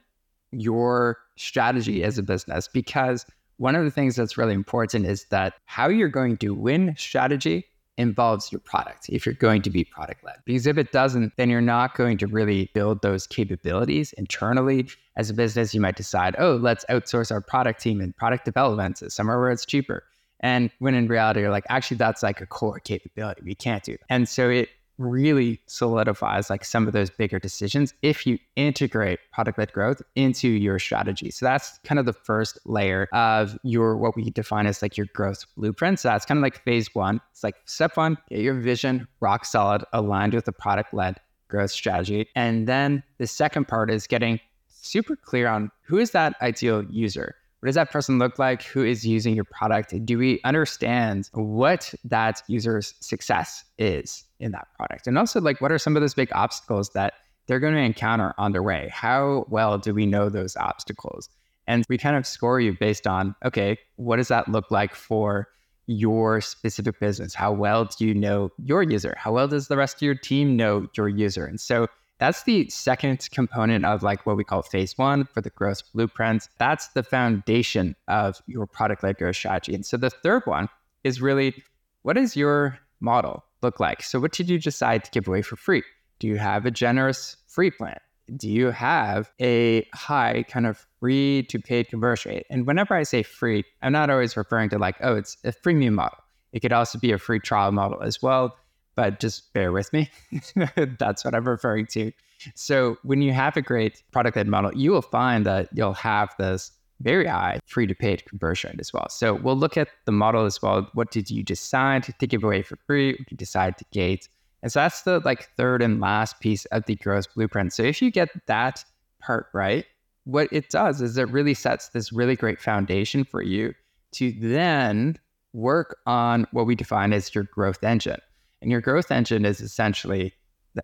your 0.51 1.19
strategy 1.37 2.03
as 2.03 2.19
a 2.19 2.23
business, 2.23 2.69
because 2.69 3.25
one 3.59 3.75
of 3.75 3.85
the 3.85 3.91
things 3.91 4.17
that's 4.17 4.39
really 4.39 4.55
important 4.55 5.07
is 5.07 5.25
that 5.31 5.55
how 5.65 5.89
you're 5.89 6.09
going 6.09 6.37
to 6.39 6.55
win 6.55 6.95
strategy 6.97 7.65
involves 7.97 8.53
your 8.53 8.61
product 8.61 9.09
if 9.09 9.27
you're 9.27 9.35
going 9.35 9.61
to 9.61 9.71
be 9.71 9.83
product 9.83 10.23
led. 10.25 10.37
Because 10.45 10.69
if 10.69 10.79
it 10.79 10.93
doesn't, 10.93 11.33
then 11.37 11.51
you're 11.51 11.61
not 11.61 11.97
going 11.97 12.17
to 12.19 12.29
really 12.29 12.71
build 12.73 13.03
those 13.03 13.27
capabilities 13.27 14.13
internally. 14.13 14.89
As 15.17 15.31
a 15.31 15.35
business, 15.35 15.75
you 15.75 15.81
might 15.81 15.97
decide, 15.97 16.37
oh, 16.39 16.57
let's 16.63 16.85
outsource 16.89 17.33
our 17.33 17.41
product 17.41 17.81
team 17.81 18.01
and 18.01 18.17
product 18.17 18.45
development 18.45 18.99
somewhere 19.13 19.41
where 19.41 19.51
it's 19.51 19.67
cheaper. 19.67 20.05
And 20.41 20.71
when 20.79 20.95
in 20.95 21.09
reality, 21.09 21.41
you're 21.41 21.51
like, 21.51 21.67
actually, 21.69 21.97
that's 21.97 22.23
like 22.23 22.41
a 22.41 22.47
core 22.47 22.81
capability. 22.81 23.43
We 23.45 23.55
can't 23.55 23.83
do. 23.83 23.97
And 24.09 24.29
so 24.29 24.49
it 24.49 24.69
really 24.99 25.61
solidifies 25.67 26.51
like 26.51 26.65
some 26.65 26.87
of 26.87 26.93
those 26.93 27.09
bigger 27.09 27.39
decisions 27.39 27.95
if 28.03 28.27
you 28.27 28.39
integrate 28.57 29.21
product 29.33 29.59
led 29.59 29.73
growth 29.73 30.03
into 30.17 30.49
your 30.49 30.79
strategy. 30.79 31.31
So 31.31 31.47
that's 31.47 31.79
kind 31.85 31.99
of 31.99 32.07
the 32.07 32.13
first 32.13 32.59
layer 32.67 33.09
of 33.13 33.57
your 33.63 33.97
what 33.97 34.17
we 34.17 34.31
define 34.31 34.67
as 34.67 34.83
like 34.83 34.97
your 34.97 35.07
growth 35.15 35.45
blueprint. 35.57 36.01
So 36.01 36.09
that's 36.09 36.25
kind 36.25 36.39
of 36.39 36.43
like 36.43 36.63
phase 36.65 36.95
one. 36.95 37.21
It's 37.31 37.45
like 37.45 37.55
step 37.65 37.97
one, 37.97 38.19
get 38.29 38.41
your 38.41 38.55
vision 38.55 39.07
rock 39.21 39.45
solid, 39.45 39.85
aligned 39.93 40.35
with 40.35 40.45
the 40.45 40.53
product 40.53 40.93
led 40.93 41.21
growth 41.47 41.71
strategy. 41.71 42.29
And 42.35 42.67
then 42.67 43.03
the 43.19 43.27
second 43.27 43.69
part 43.69 43.91
is 43.91 44.07
getting 44.07 44.41
super 44.69 45.17
clear 45.17 45.49
on 45.49 45.71
who 45.83 45.99
is 45.99 46.11
that 46.11 46.35
ideal 46.43 46.85
user 46.91 47.35
what 47.61 47.67
does 47.67 47.75
that 47.75 47.91
person 47.91 48.19
look 48.19 48.39
like? 48.39 48.63
Who 48.63 48.85
is 48.85 49.07
using 49.07 49.35
your 49.35 49.45
product? 49.45 49.95
Do 50.05 50.19
we 50.19 50.41
understand 50.45 51.29
what 51.33 51.93
that 52.05 52.43
user's 52.47 52.95
success 53.01 53.65
is 53.79 54.25
in 54.39 54.53
that 54.53 54.69
product? 54.77 55.07
And 55.07 55.19
also, 55.19 55.41
like, 55.41 55.61
what 55.61 55.73
are 55.73 55.79
some 55.79 55.97
of 55.97 56.03
those 56.03 56.15
big 56.15 56.31
obstacles 56.33 56.91
that 56.91 57.15
they're 57.49 57.59
going 57.59 57.75
to 57.75 57.81
encounter 57.81 58.35
on 58.39 58.53
their 58.53 58.63
way. 58.63 58.89
How 58.93 59.47
well 59.49 59.79
do 59.79 59.93
we 59.93 60.07
know 60.07 60.29
those 60.29 60.57
obstacles? 60.57 61.29
And 61.67 61.85
we 61.89 61.99
kind 61.99 62.17
of 62.17 62.27
score 62.27 62.61
you 62.61 62.77
based 62.79 63.07
on, 63.07 63.35
okay, 63.45 63.79
what 63.97 64.17
does 64.17 64.29
that 64.29 64.49
look 64.49 64.71
like 64.71 64.95
for 64.95 65.49
your 65.87 66.41
specific 66.41 67.01
business? 67.01 67.35
How 67.35 67.51
well 67.53 67.87
do 67.87 68.07
you 68.07 68.15
know 68.15 68.51
your 68.63 68.83
user? 68.83 69.15
How 69.19 69.33
well 69.33 69.49
does 69.49 69.69
the 69.69 69.77
rest 69.77 69.97
of 69.97 70.03
your 70.03 70.15
team 70.15 70.57
know 70.57 70.87
your 70.97 71.09
user? 71.09 71.47
And 71.47 71.59
so 71.59 71.89
that's 72.19 72.43
the 72.43 72.69
second 72.69 73.29
component 73.33 73.85
of 73.85 74.03
like 74.03 74.27
what 74.27 74.37
we 74.37 74.45
call 74.45 74.63
phase 74.63 74.99
one 74.99 75.25
for 75.25 75.41
the 75.41 75.51
growth 75.51 75.83
blueprints. 75.95 76.49
That's 76.59 76.89
the 76.89 77.03
foundation 77.03 77.95
of 78.09 78.43
your 78.47 78.67
product 78.67 79.03
led 79.03 79.19
growth 79.19 79.37
strategy. 79.37 79.75
And 79.75 79.87
so 79.87 79.97
the 79.97 80.11
third 80.11 80.43
one 80.45 80.69
is 81.05 81.21
really 81.21 81.63
what 82.03 82.15
does 82.15 82.37
your 82.37 82.79
model 83.01 83.45
look 83.63 83.79
like? 83.81 84.03
So 84.03 84.19
what 84.19 84.33
did 84.33 84.49
you 84.49 84.59
decide 84.59 85.05
to 85.05 85.11
give 85.11 85.29
away 85.29 85.43
for 85.43 85.57
free? 85.57 85.83
Do 86.19 86.27
you 86.27 86.37
have 86.37 86.67
a 86.67 86.71
generous 86.71 87.37
free 87.47 87.71
plan? 87.71 87.99
Do 88.37 88.49
you 88.49 88.71
have 88.73 89.31
a 89.41 89.87
high 89.95 90.45
kind 90.49 90.67
of 90.67 90.85
free 91.01 91.45
to 91.45 91.59
paid 91.59 91.89
conversion 91.89 92.33
rate? 92.33 92.47
And 92.51 92.67
whenever 92.67 92.95
I 92.95 93.05
say 93.05 93.23
free, 93.23 93.65
I'm 93.81 93.93
not 93.93 94.11
always 94.11 94.37
referring 94.37 94.71
to 94.71 94.79
like, 94.79 94.97
oh, 95.01 95.17
it's 95.17 95.39
a 95.45 95.53
freemium 95.53 95.95
model. 95.95 96.19
It 96.53 96.61
could 96.61 96.73
also 96.73 96.99
be 96.99 97.13
a 97.13 97.19
free 97.19 97.41
trial 97.41 97.73
model 97.73 98.03
as 98.03 98.21
well 98.21 98.57
but 98.99 99.21
just 99.21 99.53
bear 99.53 99.71
with 99.71 99.93
me. 99.93 100.11
That's 100.99 101.25
what 101.25 101.33
I'm 101.33 101.47
referring 101.47 101.87
to. 101.87 102.11
So 102.57 102.99
when 103.05 103.23
you 103.23 103.33
have 103.33 103.57
a 103.57 103.63
great 103.63 104.03
product 104.11 104.37
led 104.37 104.49
model, 104.49 104.75
you 104.75 104.91
will 104.91 105.03
find 105.03 105.47
that 105.47 105.69
you'll 105.73 105.93
have 105.93 106.35
this 106.37 106.73
very 107.01 107.27
high 107.27 107.61
free 107.67 107.87
to 107.87 107.95
paid 107.95 108.27
conversion 108.27 108.77
as 108.81 108.93
well. 108.93 109.09
So 109.09 109.35
we'll 109.35 109.57
look 109.57 109.77
at 109.77 109.87
the 110.05 110.11
model 110.11 110.47
as 110.47 110.61
well. 110.61 110.91
What 110.95 111.13
did 111.13 111.31
you 111.31 111.45
decide 111.45 112.13
to 112.19 112.27
give 112.27 112.43
away 112.43 112.63
for 112.63 112.77
free? 112.89 113.13
What 113.13 113.19
did 113.19 113.31
you 113.31 113.37
decide 113.37 113.79
to 113.79 113.85
gate? 113.93 114.29
And 114.65 114.73
so 114.73 114.81
that's 114.81 115.03
the 115.03 115.21
like 115.21 115.49
third 115.57 115.81
and 115.81 116.01
last 116.01 116.41
piece 116.41 116.65
of 116.67 116.85
the 116.87 116.97
growth 116.97 117.33
blueprint. 117.37 117.73
So 117.73 117.85
if 117.85 118.03
you 118.03 118.11
get 118.11 118.31
that 118.49 118.85
part 119.21 119.47
right, 119.55 119.87
what 120.25 120.49
it 120.51 120.71
does 120.71 121.01
is 121.01 121.17
it 121.17 121.29
really 121.29 121.55
sets 121.55 121.91
this 121.91 122.13
really 122.13 122.35
great 122.35 122.61
foundation 122.61 123.23
for 123.23 123.43
you 123.43 123.75
to 124.15 124.33
then 124.41 125.21
work 125.53 125.99
on 126.05 126.49
what 126.51 126.67
we 126.67 126.75
define 126.75 127.13
as 127.13 127.33
your 127.33 127.45
growth 127.45 127.85
engine. 127.85 128.19
And 128.61 128.71
your 128.71 128.81
growth 128.81 129.11
engine 129.11 129.45
is 129.45 129.61
essentially 129.61 130.35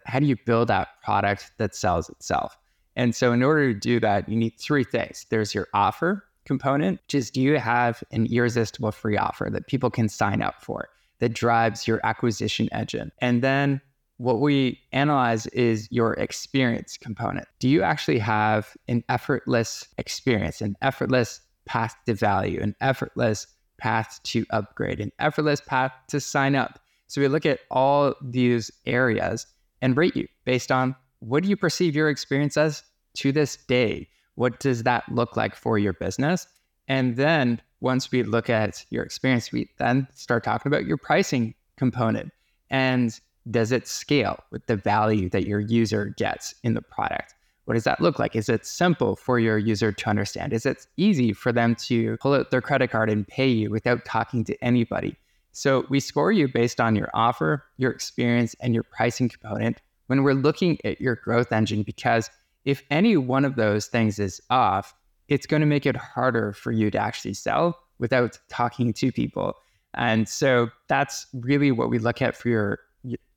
how 0.07 0.19
do 0.19 0.27
you 0.27 0.37
build 0.45 0.69
that 0.69 0.89
product 1.03 1.53
that 1.59 1.75
sells 1.75 2.09
itself? 2.09 2.57
And 2.97 3.15
so, 3.15 3.33
in 3.33 3.43
order 3.43 3.73
to 3.73 3.79
do 3.79 4.01
that, 4.01 4.29
you 4.29 4.37
need 4.37 4.59
three 4.59 4.85
things 4.85 5.27
there's 5.31 5.55
your 5.55 5.69
offer 5.75 6.25
component, 6.45 7.01
which 7.07 7.15
is 7.15 7.31
do 7.31 7.41
you 7.41 7.59
have 7.59 8.03
an 8.13 8.27
irresistible 8.27 8.93
free 8.93 9.17
offer 9.17 9.49
that 9.51 9.67
people 9.67 9.91
can 9.91 10.09
sign 10.09 10.43
up 10.43 10.63
for 10.63 10.89
that 11.19 11.33
drives 11.33 11.89
your 11.89 12.01
acquisition 12.05 12.69
engine? 12.73 13.11
And 13.21 13.43
then 13.43 13.81
what 14.19 14.41
we 14.41 14.81
analyze 14.93 15.47
is 15.49 15.89
your 15.91 16.15
experience 16.15 16.97
component. 16.97 17.49
Do 17.59 17.69
you 17.69 17.83
actually 17.83 18.19
have 18.19 18.77
an 18.87 19.03
effortless 19.09 19.89
experience, 19.99 20.61
an 20.61 20.77
effortless 20.83 21.41
path 21.67 21.97
to 22.07 22.15
value, 22.15 22.61
an 22.61 22.77
effortless 22.81 23.47
path 23.79 24.21
to 24.23 24.47
upgrade, 24.51 25.01
an 25.01 25.11
effortless 25.19 25.61
path 25.61 25.93
to 26.09 26.21
sign 26.21 26.55
up? 26.55 26.79
So 27.15 27.21
we 27.21 27.29
look 27.29 27.47
at 27.47 27.61
all 27.71 28.17
these 28.21 28.73
areas 28.87 29.47
and 29.81 29.97
rate 29.97 30.17
you 30.17 30.27
based 30.45 30.73
on 30.73 30.97
what 31.21 31.45
do 31.45 31.49
you 31.49 31.57
perceive 31.57 31.95
your 31.95 32.09
experience 32.09 32.57
as 32.57 32.83
to 33.19 33.31
this 33.31 33.55
day? 33.55 34.09
What 34.35 34.59
does 34.59 34.83
that 34.83 35.05
look 35.09 35.37
like 35.37 35.55
for 35.55 35.79
your 35.79 35.93
business? 35.93 36.49
And 36.89 37.15
then 37.15 37.61
once 37.79 38.11
we 38.11 38.25
look 38.25 38.51
at 38.51 38.85
your 38.91 39.05
experience, 39.05 39.53
we 39.53 39.71
then 39.79 40.09
start 40.13 40.43
talking 40.43 40.69
about 40.69 40.87
your 40.87 40.97
pricing 40.97 41.55
component. 41.77 42.33
And 42.69 43.17
does 43.49 43.71
it 43.71 43.87
scale 43.87 44.41
with 44.51 44.67
the 44.67 44.75
value 44.75 45.31
that 45.31 45.47
your 45.47 45.61
user 45.61 46.07
gets 46.19 46.57
in 46.65 46.75
the 46.75 46.83
product? 46.83 47.33
What 47.67 47.75
does 47.75 47.85
that 47.85 48.01
look 48.01 48.19
like? 48.19 48.35
Is 48.35 48.49
it 48.49 48.67
simple 48.67 49.15
for 49.15 49.39
your 49.39 49.57
user 49.57 49.93
to 49.93 50.11
understand? 50.11 50.53
Is 50.53 50.67
it 50.67 50.89
easy 50.97 51.33
for 51.33 51.53
them 51.53 51.77
to 51.87 52.17
pull 52.17 52.35
out 52.35 52.51
their 52.51 52.61
credit 52.61 52.91
card 52.91 53.09
and 53.09 53.25
pay 53.25 53.47
you 53.47 53.71
without 53.71 54.05
talking 54.05 54.43
to 54.47 54.65
anybody? 54.65 55.17
So 55.57 55.87
we 55.89 56.01
score 56.01 56.33
you 56.33 56.49
based 56.49 56.81
on 56.81 56.97
your 56.97 57.11
offer, 57.15 57.65
your 57.77 57.93
experience, 57.93 58.57
and 58.61 58.75
your 58.75 58.83
pricing 58.83 59.29
component 59.29 59.81
when 60.09 60.25
we're 60.25 60.35
looking 60.35 60.79
at 60.85 61.01
your 61.01 61.15
growth 61.15 61.53
engine, 61.53 61.85
because 61.85 62.29
if 62.65 62.83
any 62.91 63.17
one 63.17 63.45
of 63.45 63.55
those 63.55 63.87
things 63.87 64.19
is 64.19 64.41
off, 64.51 64.95
it's 65.29 65.47
going 65.47 65.61
to 65.61 65.67
make 65.67 65.87
it 65.87 65.97
harder 65.97 66.53
for 66.53 66.73
you 66.73 66.91
to 66.91 66.99
actually 66.99 67.35
sell 67.35 67.79
without 68.01 68.37
talking 68.49 68.93
to 68.95 69.13
people. 69.13 69.55
And 69.95 70.29
so 70.29 70.71
that's 70.89 71.27
really 71.33 71.71
what 71.71 71.89
we 71.89 72.01
look 72.01 72.21
at 72.21 72.37
for 72.37 72.49
your 72.49 72.81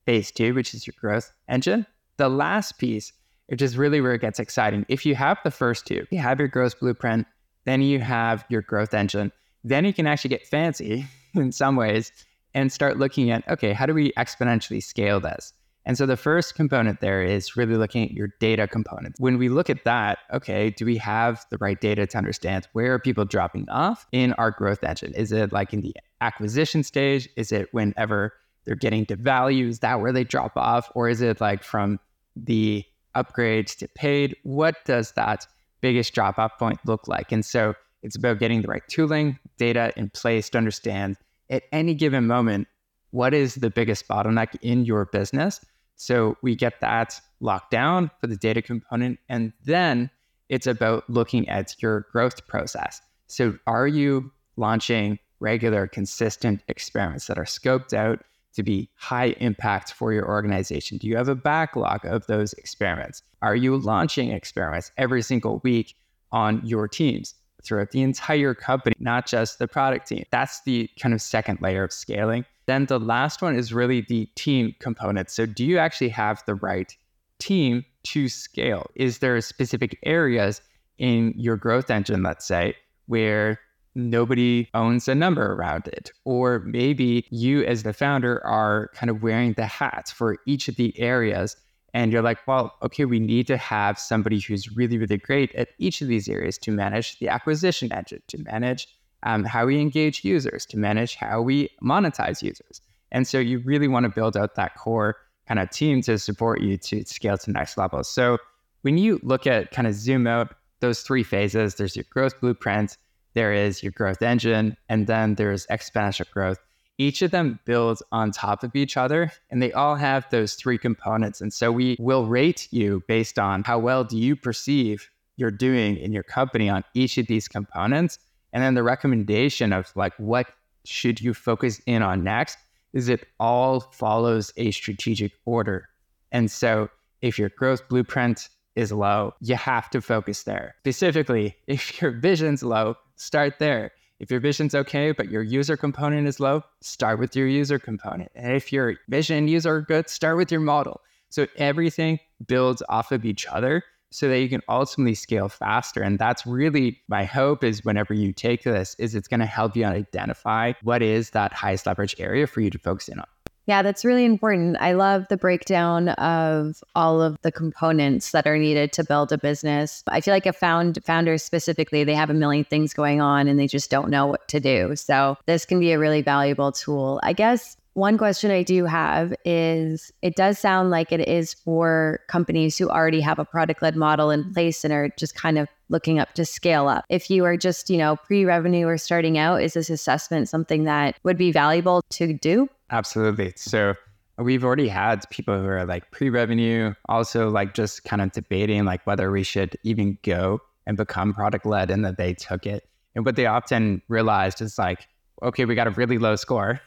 phase 0.07 0.31
two, 0.31 0.55
which 0.55 0.73
is 0.73 0.87
your 0.87 0.95
growth 0.99 1.31
engine. 1.47 1.85
The 2.17 2.29
last 2.29 2.79
piece, 2.79 3.13
which 3.45 3.61
is 3.61 3.77
really 3.77 4.01
where 4.01 4.15
it 4.15 4.21
gets 4.21 4.39
exciting. 4.39 4.87
If 4.89 5.05
you 5.05 5.13
have 5.13 5.37
the 5.43 5.51
first 5.51 5.85
two, 5.85 6.07
you 6.09 6.17
have 6.17 6.39
your 6.39 6.47
growth 6.47 6.79
blueprint, 6.79 7.27
then 7.65 7.83
you 7.83 7.99
have 7.99 8.43
your 8.49 8.63
growth 8.63 8.95
engine, 8.95 9.31
then 9.63 9.85
you 9.85 9.93
can 9.93 10.07
actually 10.07 10.29
get 10.29 10.47
fancy 10.47 11.05
in 11.41 11.51
some 11.51 11.75
ways 11.75 12.11
and 12.53 12.71
start 12.71 12.97
looking 12.97 13.29
at 13.29 13.47
okay, 13.47 13.73
how 13.73 13.85
do 13.85 13.93
we 13.93 14.11
exponentially 14.13 14.83
scale 14.83 15.19
this? 15.19 15.53
And 15.87 15.97
so 15.97 16.05
the 16.05 16.17
first 16.17 16.55
component 16.55 16.99
there 16.99 17.23
is 17.23 17.55
really 17.55 17.77
looking 17.77 18.03
at 18.03 18.11
your 18.11 18.27
data 18.41 18.67
component. 18.67 19.15
When 19.19 19.37
we 19.37 19.47
look 19.47 19.69
at 19.69 19.85
that, 19.85 20.19
okay, 20.33 20.69
do 20.69 20.85
we 20.85 20.97
have 20.97 21.45
the 21.49 21.57
right 21.59 21.79
data 21.79 22.05
to 22.05 22.17
understand 22.17 22.67
where 22.73 22.93
are 22.93 22.99
people 22.99 23.23
dropping 23.23 23.69
off 23.69 24.05
in 24.11 24.33
our 24.33 24.51
growth 24.51 24.83
engine? 24.83 25.13
Is 25.13 25.31
it 25.31 25.53
like 25.53 25.73
in 25.73 25.79
the 25.79 25.95
acquisition 26.19 26.83
stage? 26.83 27.29
Is 27.37 27.53
it 27.53 27.69
whenever 27.71 28.33
they're 28.65 28.75
getting 28.75 29.05
to 29.05 29.15
value? 29.15 29.67
Is 29.67 29.79
that 29.79 30.01
where 30.01 30.11
they 30.11 30.25
drop 30.25 30.57
off? 30.57 30.91
Or 30.93 31.07
is 31.07 31.21
it 31.21 31.39
like 31.39 31.63
from 31.63 32.01
the 32.35 32.83
upgrades 33.15 33.77
to 33.77 33.87
paid? 33.87 34.35
What 34.43 34.75
does 34.83 35.13
that 35.13 35.47
biggest 35.79 36.13
drop 36.13 36.37
off 36.37 36.59
point 36.59 36.79
look 36.85 37.07
like? 37.07 37.31
And 37.31 37.45
so 37.45 37.75
it's 38.03 38.17
about 38.17 38.39
getting 38.39 38.61
the 38.61 38.67
right 38.67 38.85
tooling, 38.89 39.39
data 39.57 39.93
in 39.95 40.09
place 40.09 40.49
to 40.49 40.57
understand 40.57 41.15
at 41.49 41.63
any 41.71 41.93
given 41.93 42.27
moment 42.27 42.67
what 43.11 43.33
is 43.33 43.55
the 43.55 43.69
biggest 43.69 44.07
bottleneck 44.07 44.55
in 44.61 44.85
your 44.85 45.05
business. 45.05 45.63
So 45.95 46.37
we 46.41 46.55
get 46.55 46.79
that 46.81 47.19
locked 47.39 47.71
down 47.71 48.11
for 48.19 48.27
the 48.27 48.35
data 48.35 48.61
component. 48.61 49.19
And 49.29 49.53
then 49.63 50.09
it's 50.49 50.67
about 50.67 51.09
looking 51.09 51.47
at 51.49 51.81
your 51.81 52.07
growth 52.11 52.47
process. 52.47 53.01
So 53.27 53.57
are 53.65 53.87
you 53.87 54.31
launching 54.55 55.19
regular, 55.39 55.87
consistent 55.87 56.63
experiments 56.67 57.27
that 57.27 57.37
are 57.37 57.45
scoped 57.45 57.93
out 57.93 58.23
to 58.53 58.63
be 58.63 58.89
high 58.95 59.35
impact 59.39 59.93
for 59.93 60.13
your 60.13 60.27
organization? 60.27 60.97
Do 60.97 61.07
you 61.07 61.15
have 61.17 61.27
a 61.27 61.35
backlog 61.35 62.05
of 62.05 62.25
those 62.27 62.53
experiments? 62.53 63.21
Are 63.41 63.55
you 63.55 63.77
launching 63.77 64.31
experiments 64.31 64.91
every 64.97 65.21
single 65.21 65.59
week 65.63 65.95
on 66.31 66.61
your 66.65 66.87
teams? 66.87 67.35
Throughout 67.63 67.91
the 67.91 68.01
entire 68.01 68.53
company, 68.53 68.95
not 68.99 69.25
just 69.27 69.59
the 69.59 69.67
product 69.67 70.07
team. 70.07 70.23
That's 70.31 70.61
the 70.61 70.89
kind 70.99 71.13
of 71.13 71.21
second 71.21 71.59
layer 71.61 71.83
of 71.83 71.91
scaling. 71.91 72.45
Then 72.65 72.85
the 72.85 72.99
last 72.99 73.41
one 73.41 73.55
is 73.55 73.73
really 73.73 74.01
the 74.01 74.25
team 74.35 74.75
component. 74.79 75.29
So, 75.29 75.45
do 75.45 75.65
you 75.65 75.77
actually 75.77 76.09
have 76.09 76.43
the 76.45 76.55
right 76.55 76.95
team 77.39 77.85
to 78.03 78.27
scale? 78.29 78.89
Is 78.95 79.19
there 79.19 79.39
specific 79.41 79.97
areas 80.03 80.61
in 80.97 81.33
your 81.37 81.55
growth 81.55 81.89
engine, 81.89 82.23
let's 82.23 82.45
say, 82.45 82.75
where 83.05 83.59
nobody 83.95 84.69
owns 84.73 85.07
a 85.07 85.15
number 85.15 85.53
around 85.53 85.87
it? 85.87 86.11
Or 86.25 86.59
maybe 86.59 87.25
you, 87.29 87.63
as 87.63 87.83
the 87.83 87.93
founder, 87.93 88.45
are 88.45 88.89
kind 88.93 89.09
of 89.09 89.23
wearing 89.23 89.53
the 89.53 89.65
hats 89.65 90.11
for 90.11 90.37
each 90.45 90.67
of 90.67 90.75
the 90.75 90.97
areas 90.99 91.55
and 91.97 92.13
you're 92.13 92.21
like, 92.21 92.45
well, 92.45 92.75
okay, 92.83 93.05
we 93.05 93.19
need 93.19 93.47
to 93.47 93.57
have 93.57 93.97
somebody 93.97 94.39
who's 94.39 94.77
really, 94.77 94.99
really 94.99 95.17
great 95.17 95.53
at 95.55 95.69
each 95.79 95.99
of 95.99 96.07
these 96.07 96.29
areas 96.29 96.55
to 96.59 96.71
manage 96.71 97.17
the 97.17 97.27
acquisition 97.27 97.91
engine, 97.91 98.21
to 98.27 98.37
manage 98.43 98.87
um, 99.23 99.43
how 99.43 99.65
we 99.65 99.81
engage 99.81 100.23
users, 100.23 100.63
to 100.67 100.77
manage 100.77 101.15
how 101.15 101.41
we 101.41 101.71
monetize 101.81 102.43
users. 102.43 102.81
And 103.11 103.27
so 103.27 103.39
you 103.39 103.57
really 103.65 103.87
want 103.87 104.03
to 104.03 104.09
build 104.09 104.37
out 104.37 104.53
that 104.53 104.75
core 104.75 105.15
kind 105.47 105.59
of 105.59 105.71
team 105.71 106.03
to 106.03 106.19
support 106.19 106.61
you 106.61 106.77
to 106.77 107.03
scale 107.05 107.35
to 107.35 107.49
next 107.49 107.79
level. 107.79 108.03
So 108.03 108.37
when 108.83 108.99
you 108.99 109.19
look 109.23 109.47
at 109.47 109.71
kind 109.71 109.87
of 109.87 109.95
zoom 109.95 110.27
out 110.27 110.53
those 110.81 111.01
three 111.01 111.23
phases, 111.23 111.75
there's 111.75 111.95
your 111.95 112.05
growth 112.11 112.39
blueprint, 112.39 112.95
there 113.33 113.53
is 113.53 113.81
your 113.81 113.91
growth 113.91 114.21
engine, 114.21 114.77
and 114.87 115.07
then 115.07 115.33
there's 115.33 115.65
exponential 115.65 116.29
growth 116.29 116.59
each 116.97 117.21
of 117.21 117.31
them 117.31 117.59
builds 117.65 118.01
on 118.11 118.31
top 118.31 118.63
of 118.63 118.75
each 118.75 118.97
other 118.97 119.31
and 119.49 119.61
they 119.61 119.71
all 119.71 119.95
have 119.95 120.27
those 120.29 120.55
three 120.55 120.77
components. 120.77 121.41
And 121.41 121.53
so 121.53 121.71
we 121.71 121.95
will 121.99 122.25
rate 122.25 122.67
you 122.71 123.03
based 123.07 123.37
on 123.37 123.63
how 123.63 123.79
well 123.79 124.03
do 124.03 124.17
you 124.17 124.35
perceive 124.35 125.09
you're 125.35 125.51
doing 125.51 125.97
in 125.97 126.11
your 126.11 126.23
company 126.23 126.69
on 126.69 126.83
each 126.95 127.17
of 127.17 127.27
these 127.27 127.47
components. 127.47 128.17
And 128.51 128.63
then 128.63 128.73
the 128.73 128.83
recommendation 128.83 129.71
of 129.71 129.91
like 129.95 130.13
what 130.17 130.47
should 130.85 131.21
you 131.21 131.33
focus 131.33 131.79
in 131.85 132.01
on 132.01 132.23
next 132.23 132.57
is 132.93 133.09
it 133.09 133.27
all 133.39 133.79
follows 133.79 134.51
a 134.57 134.71
strategic 134.71 135.33
order. 135.45 135.87
And 136.31 136.49
so 136.49 136.89
if 137.21 137.37
your 137.37 137.49
growth 137.49 137.87
blueprint 137.89 138.49
is 138.75 138.91
low 138.91 139.33
you 139.41 139.55
have 139.55 139.89
to 139.91 140.01
focus 140.01 140.43
there. 140.43 140.75
Specifically 140.79 141.55
if 141.67 142.01
your 142.01 142.11
vision's 142.11 142.63
low 142.63 142.95
start 143.15 143.59
there 143.59 143.91
if 144.19 144.31
your 144.31 144.39
vision's 144.39 144.73
okay, 144.73 145.11
but 145.11 145.29
your 145.29 145.43
user 145.43 145.77
component 145.77 146.27
is 146.27 146.39
low, 146.39 146.63
start 146.81 147.19
with 147.19 147.35
your 147.35 147.47
user 147.47 147.79
component. 147.79 148.31
And 148.35 148.55
if 148.55 148.73
your 148.73 148.95
vision 149.07 149.37
and 149.37 149.49
user 149.49 149.75
are 149.75 149.81
good, 149.81 150.09
start 150.09 150.37
with 150.37 150.51
your 150.51 150.61
model. 150.61 151.01
So 151.29 151.47
everything 151.57 152.19
builds 152.45 152.81
off 152.89 153.11
of 153.11 153.25
each 153.25 153.45
other 153.47 153.83
so 154.09 154.29
that 154.29 154.39
you 154.39 154.49
can 154.49 154.61
ultimately 154.69 155.13
scale 155.13 155.49
faster. 155.49 156.01
And 156.01 156.17
that's 156.17 156.45
really 156.45 157.01
my 157.07 157.25
hope 157.25 157.63
is 157.63 157.83
whenever 157.83 158.13
you 158.13 158.31
take 158.31 158.63
this, 158.63 158.95
is 158.97 159.15
it's 159.15 159.27
going 159.27 159.41
to 159.41 159.45
help 159.45 159.75
you 159.75 159.85
identify 159.85 160.73
what 160.81 161.01
is 161.01 161.31
that 161.31 161.53
highest 161.53 161.85
leverage 161.85 162.15
area 162.17 162.47
for 162.47 162.61
you 162.61 162.69
to 162.69 162.79
focus 162.79 163.09
in 163.09 163.19
on. 163.19 163.27
Yeah, 163.67 163.81
that's 163.81 164.05
really 164.05 164.23
important. 164.23 164.77
I 164.79 164.93
love 164.93 165.25
the 165.29 165.35
breakdown 165.35 166.09
of 166.09 166.81
all 166.95 167.21
of 167.21 167.37
the 167.41 167.51
components 167.51 168.31
that 168.31 168.47
are 168.47 168.57
needed 168.57 168.93
to 168.93 169.03
build 169.03 169.33
a 169.33 169.37
business. 169.37 170.03
I 170.07 170.21
feel 170.21 170.33
like 170.33 170.45
a 170.45 170.53
found 170.53 171.03
founders 171.03 171.43
specifically, 171.43 172.05
they 172.05 172.15
have 172.15 172.29
a 172.29 172.33
million 172.33 172.63
things 172.63 172.93
going 172.93 173.19
on 173.19 173.49
and 173.49 173.59
they 173.59 173.67
just 173.67 173.91
don't 173.91 174.09
know 174.09 174.25
what 174.25 174.47
to 174.47 174.61
do. 174.61 174.95
So 174.95 175.37
this 175.47 175.65
can 175.65 175.81
be 175.81 175.91
a 175.91 175.99
really 175.99 176.21
valuable 176.21 176.71
tool. 176.71 177.19
I 177.23 177.33
guess 177.33 177.75
one 177.93 178.17
question 178.17 178.51
I 178.51 178.63
do 178.63 178.85
have 178.85 179.33
is 179.43 180.13
it 180.21 180.37
does 180.37 180.59
sound 180.59 180.89
like 180.89 181.11
it 181.11 181.27
is 181.27 181.53
for 181.53 182.21
companies 182.27 182.77
who 182.77 182.87
already 182.87 183.19
have 183.19 183.39
a 183.39 183.43
product 183.43 183.81
led 183.81 183.97
model 183.97 184.29
in 184.29 184.53
place 184.53 184.85
and 184.85 184.93
are 184.93 185.09
just 185.17 185.35
kind 185.35 185.57
of 185.57 185.67
looking 185.89 186.19
up 186.19 186.33
to 186.35 186.45
scale 186.45 186.87
up. 186.87 187.03
If 187.09 187.29
you 187.29 187.43
are 187.43 187.57
just, 187.57 187.89
you 187.89 187.97
know, 187.97 188.15
pre 188.15 188.45
revenue 188.45 188.87
or 188.87 188.97
starting 188.97 189.37
out, 189.37 189.61
is 189.61 189.73
this 189.73 189.89
assessment 189.89 190.47
something 190.47 190.85
that 190.85 191.17
would 191.23 191.37
be 191.37 191.51
valuable 191.51 192.03
to 192.11 192.31
do? 192.31 192.69
Absolutely. 192.89 193.53
So 193.55 193.95
we've 194.37 194.63
already 194.63 194.87
had 194.87 195.29
people 195.29 195.59
who 195.59 195.67
are 195.67 195.85
like 195.85 196.09
pre 196.11 196.29
revenue, 196.29 196.93
also 197.09 197.49
like 197.49 197.73
just 197.73 198.03
kind 198.03 198.21
of 198.21 198.31
debating 198.31 198.85
like 198.85 199.05
whether 199.05 199.31
we 199.31 199.43
should 199.43 199.77
even 199.83 200.17
go 200.23 200.59
and 200.85 200.95
become 200.95 201.33
product 201.33 201.65
led 201.65 201.91
and 201.91 202.05
that 202.05 202.17
they 202.17 202.33
took 202.33 202.65
it. 202.65 202.87
And 203.15 203.25
what 203.25 203.35
they 203.35 203.45
often 203.45 204.01
realized 204.07 204.61
is 204.61 204.77
like, 204.77 205.07
okay, 205.43 205.65
we 205.65 205.75
got 205.75 205.87
a 205.87 205.91
really 205.91 206.17
low 206.17 206.35
score. 206.35 206.79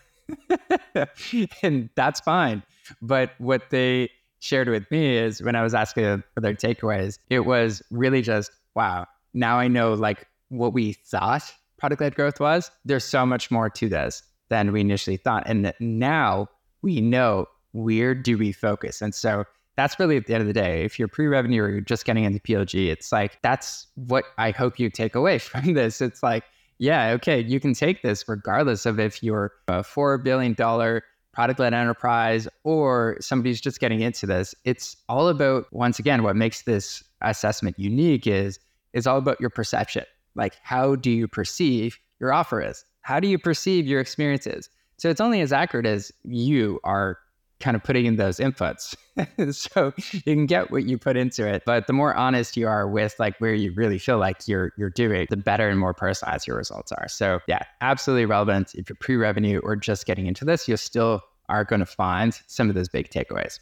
and 1.63 1.91
that's 1.97 2.21
fine. 2.21 2.63
But 3.03 3.33
what 3.39 3.71
they 3.71 4.11
shared 4.39 4.69
with 4.69 4.91
me 4.91 5.17
is 5.17 5.43
when 5.43 5.55
I 5.55 5.63
was 5.63 5.75
asking 5.75 6.05
them 6.05 6.25
for 6.35 6.41
their 6.41 6.55
takeaways, 6.55 7.19
it 7.29 7.41
was 7.41 7.83
really 7.91 8.23
just, 8.23 8.53
wow, 8.75 9.07
now 9.35 9.59
I 9.59 9.69
know 9.69 9.93
like 9.95 10.27
what 10.49 10.73
we 10.73 10.93
thought 10.93 11.53
product 11.79 12.01
led 12.01 12.15
growth 12.15 12.41
was. 12.41 12.71
There's 12.85 13.05
so 13.05 13.27
much 13.27 13.51
more 13.51 13.69
to 13.71 13.89
this 13.89 14.23
than 14.51 14.73
we 14.73 14.81
initially 14.81 15.17
thought. 15.17 15.45
And 15.47 15.73
now 15.81 16.49
we 16.83 17.01
know 17.01 17.47
where 17.73 18.15
do 18.15 18.37
we 18.37 18.53
focus. 18.53 19.01
And 19.01 19.15
so 19.15 19.45
that's 19.77 19.99
really 19.99 20.17
at 20.17 20.27
the 20.27 20.35
end 20.35 20.43
of 20.43 20.47
the 20.47 20.53
day. 20.53 20.85
If 20.85 20.99
you're 20.99 21.09
pre 21.09 21.27
revenue 21.27 21.63
or 21.63 21.71
you're 21.71 21.81
just 21.81 22.05
getting 22.05 22.25
into 22.25 22.41
PLG, 22.41 22.89
it's 22.89 23.13
like 23.13 23.41
that's 23.43 23.87
what 23.95 24.25
I 24.37 24.51
hope 24.51 24.79
you 24.79 24.91
take 24.91 25.15
away 25.15 25.39
from 25.39 25.75
this. 25.75 26.01
It's 26.01 26.23
like, 26.23 26.45
yeah, 26.79 27.11
okay, 27.13 27.41
you 27.41 27.61
can 27.61 27.75
take 27.75 28.03
this 28.03 28.29
regardless 28.29 28.87
of 28.87 28.99
if 28.99 29.23
you're 29.23 29.53
a 29.69 29.83
$4 29.83 30.23
billion 30.23 30.55
product 30.55 31.61
led 31.61 31.75
enterprise 31.75 32.49
or 32.65 33.17
somebody's 33.21 33.61
just 33.61 33.81
getting 33.81 34.01
into 34.01 34.27
this. 34.27 34.55
It's 34.65 34.97
all 35.09 35.29
about, 35.29 35.67
once 35.73 35.99
again, 35.99 36.23
what 36.23 36.37
makes 36.37 36.63
this 36.63 37.05
assessment 37.23 37.79
unique 37.79 38.27
is 38.27 38.59
is 38.93 39.07
all 39.07 39.19
about 39.19 39.41
your 39.41 39.51
perception. 39.51 40.05
Like, 40.35 40.57
how 40.63 40.97
do 40.97 41.11
you 41.11 41.29
perceive 41.29 41.99
your 42.19 42.33
offer 42.33 42.61
is? 42.61 42.85
How 43.11 43.19
do 43.19 43.27
you 43.27 43.41
perceive 43.41 43.89
your 43.89 44.01
experiences? 44.01 44.71
So 44.99 45.09
it's 45.11 45.21
only 45.21 45.41
as 45.41 45.53
accurate 45.53 45.85
as 45.85 46.13
you 46.23 46.79
are 46.85 47.19
kind 47.59 47.75
of 47.75 47.83
putting 47.83 48.07
in 48.07 48.15
those 48.15 48.39
inputs. 48.39 48.95
so 49.53 49.93
you 50.13 50.23
can 50.23 50.47
get 50.47 50.71
what 50.71 50.85
you 50.85 50.97
put 50.97 51.17
into 51.17 51.45
it. 51.45 51.65
But 51.67 51.89
the 51.89 51.93
more 51.93 52.15
honest 52.15 52.57
you 52.57 52.69
are 52.69 52.89
with 52.89 53.17
like 53.19 53.37
where 53.41 53.53
you 53.53 53.73
really 53.73 53.99
feel 53.99 54.19
like 54.19 54.47
you're 54.47 54.71
you're 54.79 54.91
doing, 54.91 55.27
the 55.29 55.37
better 55.37 55.69
and 55.69 55.81
more 55.81 55.93
personalized 55.93 56.47
your 56.47 56.57
results 56.57 56.93
are. 56.93 57.09
So 57.09 57.41
yeah, 57.49 57.63
absolutely 57.81 58.27
relevant. 58.27 58.77
If 58.77 58.89
you're 58.89 58.97
pre-revenue 59.01 59.59
or 59.65 59.75
just 59.75 60.07
getting 60.07 60.29
into 60.29 60.45
this, 60.45 60.69
you 60.69 60.77
still 60.77 61.21
are 61.49 61.65
going 61.65 61.81
to 61.81 61.87
find 61.87 62.41
some 62.47 62.69
of 62.69 62.77
those 62.77 62.89
big 62.89 63.11
takeaways. 63.11 63.59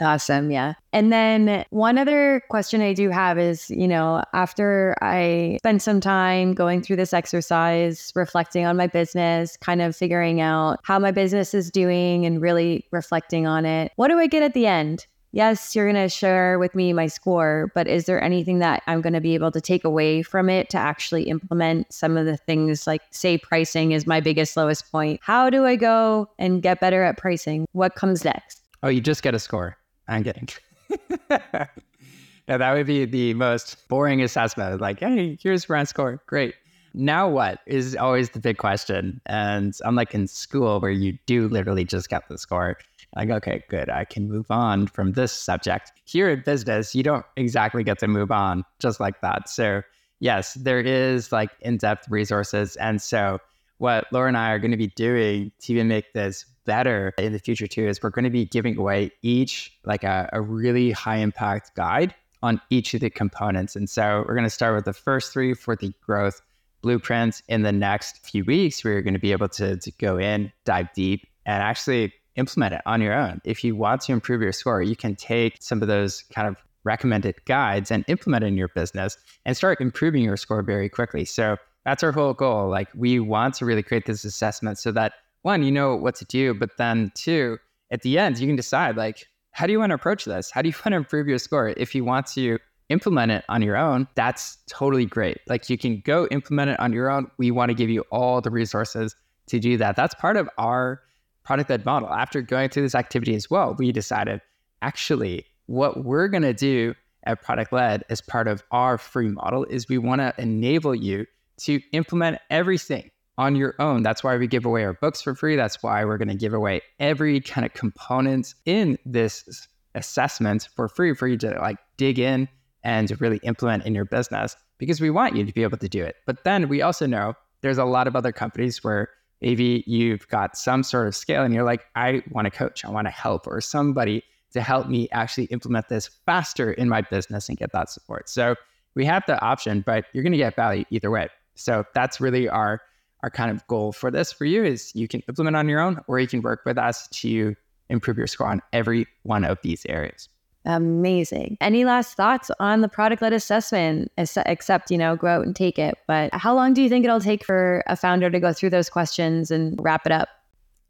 Awesome. 0.00 0.50
Yeah. 0.50 0.74
And 0.92 1.12
then 1.12 1.64
one 1.70 1.98
other 1.98 2.42
question 2.50 2.80
I 2.80 2.94
do 2.94 3.10
have 3.10 3.38
is, 3.38 3.70
you 3.70 3.86
know, 3.86 4.24
after 4.32 4.96
I 5.00 5.58
spend 5.60 5.82
some 5.82 6.00
time 6.00 6.54
going 6.54 6.82
through 6.82 6.96
this 6.96 7.12
exercise, 7.12 8.12
reflecting 8.16 8.66
on 8.66 8.76
my 8.76 8.88
business, 8.88 9.56
kind 9.58 9.80
of 9.80 9.94
figuring 9.94 10.40
out 10.40 10.80
how 10.82 10.98
my 10.98 11.12
business 11.12 11.54
is 11.54 11.70
doing 11.70 12.26
and 12.26 12.40
really 12.40 12.86
reflecting 12.90 13.46
on 13.46 13.64
it, 13.64 13.92
what 13.94 14.08
do 14.08 14.18
I 14.18 14.26
get 14.26 14.42
at 14.42 14.54
the 14.54 14.66
end? 14.66 15.06
Yes, 15.30 15.74
you're 15.74 15.90
going 15.90 16.00
to 16.00 16.08
share 16.08 16.60
with 16.60 16.76
me 16.76 16.92
my 16.92 17.08
score, 17.08 17.72
but 17.74 17.88
is 17.88 18.06
there 18.06 18.22
anything 18.22 18.60
that 18.60 18.84
I'm 18.86 19.00
going 19.00 19.14
to 19.14 19.20
be 19.20 19.34
able 19.34 19.50
to 19.50 19.60
take 19.60 19.84
away 19.84 20.22
from 20.22 20.48
it 20.48 20.70
to 20.70 20.78
actually 20.78 21.24
implement 21.24 21.92
some 21.92 22.16
of 22.16 22.24
the 22.24 22.36
things 22.36 22.86
like, 22.86 23.02
say, 23.10 23.36
pricing 23.38 23.90
is 23.90 24.06
my 24.06 24.20
biggest 24.20 24.56
lowest 24.56 24.92
point? 24.92 25.18
How 25.24 25.50
do 25.50 25.66
I 25.66 25.74
go 25.74 26.28
and 26.38 26.62
get 26.62 26.78
better 26.78 27.02
at 27.02 27.16
pricing? 27.16 27.66
What 27.72 27.96
comes 27.96 28.24
next? 28.24 28.60
Oh, 28.84 28.88
you 28.88 29.00
just 29.00 29.24
get 29.24 29.34
a 29.34 29.40
score. 29.40 29.76
I'm 30.08 30.24
kidding. 30.24 30.48
now, 31.30 32.58
that 32.58 32.72
would 32.72 32.86
be 32.86 33.04
the 33.04 33.34
most 33.34 33.88
boring 33.88 34.22
assessment. 34.22 34.80
Like, 34.80 35.00
hey, 35.00 35.38
here's 35.40 35.64
brand 35.66 35.88
score. 35.88 36.22
Great. 36.26 36.54
Now 36.96 37.28
what 37.28 37.58
is 37.66 37.96
always 37.96 38.30
the 38.30 38.38
big 38.38 38.58
question. 38.58 39.20
And 39.26 39.74
unlike 39.84 40.14
in 40.14 40.28
school 40.28 40.80
where 40.80 40.92
you 40.92 41.18
do 41.26 41.48
literally 41.48 41.84
just 41.84 42.08
get 42.08 42.28
the 42.28 42.38
score, 42.38 42.76
like, 43.16 43.30
okay, 43.30 43.64
good, 43.68 43.90
I 43.90 44.04
can 44.04 44.28
move 44.28 44.50
on 44.50 44.86
from 44.86 45.12
this 45.12 45.32
subject. 45.32 45.92
Here 46.04 46.30
in 46.30 46.42
business, 46.42 46.94
you 46.94 47.02
don't 47.02 47.24
exactly 47.36 47.82
get 47.82 47.98
to 48.00 48.08
move 48.08 48.30
on 48.30 48.64
just 48.78 49.00
like 49.00 49.20
that. 49.22 49.48
So, 49.48 49.82
yes, 50.20 50.54
there 50.54 50.80
is 50.80 51.32
like 51.32 51.50
in 51.60 51.78
depth 51.78 52.08
resources. 52.10 52.76
And 52.76 53.02
so, 53.02 53.38
what 53.78 54.06
Laura 54.12 54.28
and 54.28 54.36
I 54.36 54.50
are 54.50 54.58
going 54.58 54.70
to 54.70 54.76
be 54.76 54.86
doing 54.88 55.50
to 55.60 55.72
even 55.72 55.88
make 55.88 56.12
this 56.12 56.46
better 56.64 57.12
in 57.18 57.32
the 57.32 57.38
future 57.38 57.66
too 57.66 57.86
is 57.86 58.02
we're 58.02 58.10
going 58.10 58.24
to 58.24 58.30
be 58.30 58.44
giving 58.44 58.76
away 58.76 59.10
each 59.22 59.72
like 59.84 60.04
a, 60.04 60.28
a 60.32 60.40
really 60.40 60.90
high 60.90 61.16
impact 61.16 61.74
guide 61.74 62.14
on 62.42 62.60
each 62.70 62.94
of 62.94 63.00
the 63.00 63.10
components. 63.10 63.74
And 63.74 63.88
so 63.88 64.24
we're 64.26 64.34
going 64.34 64.44
to 64.44 64.50
start 64.50 64.74
with 64.74 64.84
the 64.84 64.92
first 64.92 65.32
three 65.32 65.54
for 65.54 65.76
the 65.76 65.92
growth 66.04 66.40
blueprints. 66.82 67.42
In 67.48 67.62
the 67.62 67.72
next 67.72 68.18
few 68.26 68.44
weeks, 68.44 68.84
we're 68.84 69.00
going 69.00 69.14
to 69.14 69.20
be 69.20 69.32
able 69.32 69.48
to, 69.48 69.76
to 69.78 69.90
go 69.92 70.18
in, 70.18 70.52
dive 70.64 70.92
deep, 70.94 71.26
and 71.46 71.62
actually 71.62 72.12
implement 72.36 72.74
it 72.74 72.82
on 72.84 73.00
your 73.00 73.14
own. 73.14 73.40
If 73.44 73.64
you 73.64 73.74
want 73.74 74.02
to 74.02 74.12
improve 74.12 74.42
your 74.42 74.52
score, 74.52 74.82
you 74.82 74.96
can 74.96 75.16
take 75.16 75.56
some 75.60 75.80
of 75.82 75.88
those 75.88 76.24
kind 76.34 76.46
of 76.46 76.56
recommended 76.84 77.42
guides 77.46 77.90
and 77.90 78.04
implement 78.08 78.44
it 78.44 78.48
in 78.48 78.56
your 78.56 78.68
business 78.68 79.16
and 79.46 79.56
start 79.56 79.80
improving 79.80 80.22
your 80.22 80.36
score 80.36 80.62
very 80.62 80.90
quickly. 80.90 81.24
So 81.24 81.56
that's 81.84 82.02
our 82.02 82.12
whole 82.12 82.34
goal. 82.34 82.68
Like 82.68 82.88
we 82.94 83.20
want 83.20 83.54
to 83.54 83.64
really 83.64 83.82
create 83.82 84.06
this 84.06 84.24
assessment 84.24 84.78
so 84.78 84.92
that 84.92 85.14
one, 85.44 85.62
you 85.62 85.70
know 85.70 85.94
what 85.94 86.14
to 86.16 86.24
do, 86.24 86.54
but 86.54 86.70
then 86.78 87.12
two, 87.14 87.58
at 87.90 88.00
the 88.00 88.18
end, 88.18 88.38
you 88.38 88.46
can 88.46 88.56
decide 88.56 88.96
like, 88.96 89.26
how 89.50 89.66
do 89.66 89.72
you 89.72 89.78
want 89.78 89.90
to 89.90 89.94
approach 89.94 90.24
this? 90.24 90.50
How 90.50 90.62
do 90.62 90.70
you 90.70 90.74
want 90.84 90.92
to 90.92 90.96
improve 90.96 91.28
your 91.28 91.38
score? 91.38 91.68
If 91.76 91.94
you 91.94 92.02
want 92.02 92.26
to 92.28 92.58
implement 92.88 93.30
it 93.30 93.44
on 93.50 93.60
your 93.60 93.76
own, 93.76 94.08
that's 94.14 94.56
totally 94.68 95.04
great. 95.04 95.38
Like 95.46 95.68
you 95.68 95.76
can 95.76 96.00
go 96.00 96.26
implement 96.30 96.70
it 96.70 96.80
on 96.80 96.94
your 96.94 97.10
own. 97.10 97.30
We 97.36 97.50
want 97.50 97.68
to 97.68 97.74
give 97.74 97.90
you 97.90 98.04
all 98.10 98.40
the 98.40 98.50
resources 98.50 99.14
to 99.48 99.58
do 99.58 99.76
that. 99.76 99.96
That's 99.96 100.14
part 100.14 100.38
of 100.38 100.48
our 100.56 101.02
product 101.44 101.68
led 101.68 101.84
model. 101.84 102.08
After 102.08 102.40
going 102.40 102.70
through 102.70 102.84
this 102.84 102.94
activity 102.94 103.34
as 103.34 103.50
well, 103.50 103.74
we 103.78 103.92
decided 103.92 104.40
actually 104.80 105.44
what 105.66 106.04
we're 106.04 106.28
going 106.28 106.42
to 106.42 106.54
do 106.54 106.94
at 107.24 107.42
product 107.42 107.70
led 107.70 108.02
as 108.08 108.22
part 108.22 108.48
of 108.48 108.62
our 108.70 108.96
free 108.96 109.28
model 109.28 109.64
is 109.64 109.90
we 109.90 109.98
want 109.98 110.22
to 110.22 110.34
enable 110.38 110.94
you 110.94 111.26
to 111.58 111.80
implement 111.92 112.38
everything 112.48 113.10
on 113.36 113.56
your 113.56 113.74
own. 113.78 114.02
That's 114.02 114.22
why 114.22 114.36
we 114.36 114.46
give 114.46 114.64
away 114.64 114.84
our 114.84 114.94
books 114.94 115.20
for 115.20 115.34
free. 115.34 115.56
That's 115.56 115.82
why 115.82 116.04
we're 116.04 116.18
going 116.18 116.28
to 116.28 116.34
give 116.34 116.54
away 116.54 116.80
every 117.00 117.40
kind 117.40 117.64
of 117.64 117.72
component 117.74 118.54
in 118.64 118.98
this 119.04 119.66
assessment 119.94 120.68
for 120.74 120.88
free 120.88 121.14
for 121.14 121.26
you 121.28 121.36
to 121.38 121.50
like 121.60 121.78
dig 121.96 122.18
in 122.18 122.48
and 122.82 123.20
really 123.20 123.38
implement 123.38 123.86
in 123.86 123.94
your 123.94 124.04
business 124.04 124.56
because 124.78 125.00
we 125.00 125.10
want 125.10 125.36
you 125.36 125.44
to 125.44 125.52
be 125.52 125.62
able 125.62 125.78
to 125.78 125.88
do 125.88 126.02
it. 126.02 126.16
But 126.26 126.44
then 126.44 126.68
we 126.68 126.82
also 126.82 127.06
know 127.06 127.34
there's 127.62 127.78
a 127.78 127.84
lot 127.84 128.06
of 128.06 128.14
other 128.14 128.32
companies 128.32 128.84
where 128.84 129.08
maybe 129.40 129.84
you've 129.86 130.28
got 130.28 130.56
some 130.56 130.82
sort 130.82 131.06
of 131.06 131.14
scale 131.14 131.42
and 131.42 131.54
you're 131.54 131.64
like, 131.64 131.86
I 131.96 132.22
want 132.30 132.46
to 132.46 132.50
coach, 132.50 132.84
I 132.84 132.90
want 132.90 133.06
to 133.06 133.10
help, 133.10 133.46
or 133.46 133.60
somebody 133.60 134.22
to 134.52 134.60
help 134.60 134.88
me 134.88 135.08
actually 135.12 135.44
implement 135.46 135.88
this 135.88 136.08
faster 136.26 136.72
in 136.72 136.88
my 136.88 137.00
business 137.00 137.48
and 137.48 137.58
get 137.58 137.72
that 137.72 137.90
support. 137.90 138.28
So 138.28 138.54
we 138.94 139.04
have 139.04 139.24
the 139.26 139.40
option, 139.42 139.82
but 139.84 140.04
you're 140.12 140.22
going 140.22 140.32
to 140.32 140.38
get 140.38 140.54
value 140.54 140.84
either 140.90 141.10
way. 141.10 141.28
So 141.56 141.84
that's 141.94 142.20
really 142.20 142.48
our 142.48 142.80
our 143.24 143.30
kind 143.30 143.50
of 143.50 143.66
goal 143.68 143.90
for 143.90 144.10
this 144.10 144.30
for 144.30 144.44
you 144.44 144.62
is 144.62 144.94
you 144.94 145.08
can 145.08 145.22
implement 145.28 145.56
on 145.56 145.66
your 145.66 145.80
own 145.80 145.98
or 146.08 146.20
you 146.20 146.28
can 146.28 146.42
work 146.42 146.60
with 146.66 146.76
us 146.76 147.08
to 147.08 147.56
improve 147.88 148.18
your 148.18 148.26
score 148.26 148.46
on 148.46 148.60
every 148.74 149.06
one 149.22 149.46
of 149.46 149.58
these 149.62 149.86
areas. 149.88 150.28
Amazing. 150.66 151.56
Any 151.62 151.86
last 151.86 152.18
thoughts 152.18 152.50
on 152.60 152.82
the 152.82 152.88
product 152.88 153.22
led 153.22 153.32
assessment, 153.32 154.12
except, 154.18 154.90
you 154.90 154.98
know, 154.98 155.16
go 155.16 155.26
out 155.26 155.46
and 155.46 155.56
take 155.56 155.78
it? 155.78 155.96
But 156.06 156.34
how 156.34 156.54
long 156.54 156.74
do 156.74 156.82
you 156.82 156.90
think 156.90 157.06
it'll 157.06 157.18
take 157.18 157.46
for 157.46 157.82
a 157.86 157.96
founder 157.96 158.28
to 158.28 158.38
go 158.38 158.52
through 158.52 158.70
those 158.70 158.90
questions 158.90 159.50
and 159.50 159.78
wrap 159.82 160.04
it 160.04 160.12
up? 160.12 160.28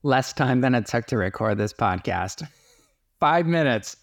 Less 0.02 0.32
time 0.32 0.60
than 0.60 0.74
it 0.74 0.86
took 0.86 1.06
to 1.06 1.16
record 1.16 1.56
this 1.58 1.72
podcast. 1.72 2.48
Five 3.20 3.46
minutes. 3.46 3.96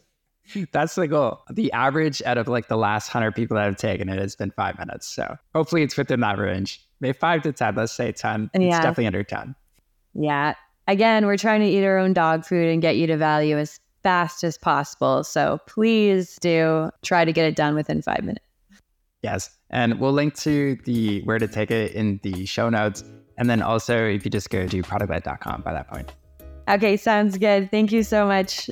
That's 0.71 0.95
the 0.95 1.07
goal. 1.07 1.41
The 1.49 1.71
average 1.71 2.21
out 2.25 2.37
of 2.37 2.47
like 2.47 2.67
the 2.67 2.77
last 2.77 3.13
100 3.13 3.33
people 3.33 3.55
that 3.55 3.65
have 3.65 3.77
taken 3.77 4.09
it 4.09 4.19
has 4.19 4.35
been 4.35 4.51
five 4.51 4.77
minutes. 4.77 5.07
So 5.07 5.37
hopefully 5.53 5.83
it's 5.83 5.97
within 5.97 6.19
that 6.21 6.37
range 6.37 6.85
maybe 7.01 7.17
five 7.17 7.41
to 7.41 7.51
10, 7.51 7.75
let's 7.75 7.91
say 7.91 8.11
10. 8.11 8.51
Yeah. 8.53 8.67
It's 8.67 8.77
definitely 8.77 9.07
under 9.07 9.23
10. 9.23 9.55
Yeah. 10.13 10.53
Again, 10.87 11.25
we're 11.25 11.37
trying 11.37 11.61
to 11.61 11.67
eat 11.67 11.83
our 11.83 11.97
own 11.97 12.13
dog 12.13 12.45
food 12.45 12.67
and 12.67 12.81
get 12.81 12.95
you 12.95 13.07
to 13.07 13.17
value 13.17 13.57
as 13.57 13.79
fast 14.03 14.43
as 14.43 14.57
possible. 14.57 15.23
So 15.23 15.59
please 15.67 16.37
do 16.39 16.89
try 17.01 17.25
to 17.25 17.33
get 17.33 17.45
it 17.45 17.55
done 17.55 17.75
within 17.75 18.01
five 18.01 18.23
minutes. 18.23 18.45
Yes. 19.21 19.51
And 19.69 19.99
we'll 19.99 20.13
link 20.13 20.35
to 20.37 20.77
the 20.85 21.21
where 21.23 21.39
to 21.39 21.47
take 21.47 21.71
it 21.71 21.91
in 21.93 22.19
the 22.23 22.45
show 22.45 22.69
notes. 22.69 23.03
And 23.37 23.49
then 23.49 23.61
also, 23.61 24.07
if 24.07 24.25
you 24.25 24.31
just 24.31 24.49
go 24.49 24.67
to 24.67 24.83
productled.com 24.83 25.61
by 25.61 25.73
that 25.73 25.87
point. 25.87 26.13
Okay, 26.67 26.97
sounds 26.97 27.37
good. 27.37 27.71
Thank 27.71 27.91
you 27.91 28.03
so 28.03 28.25
much. 28.25 28.69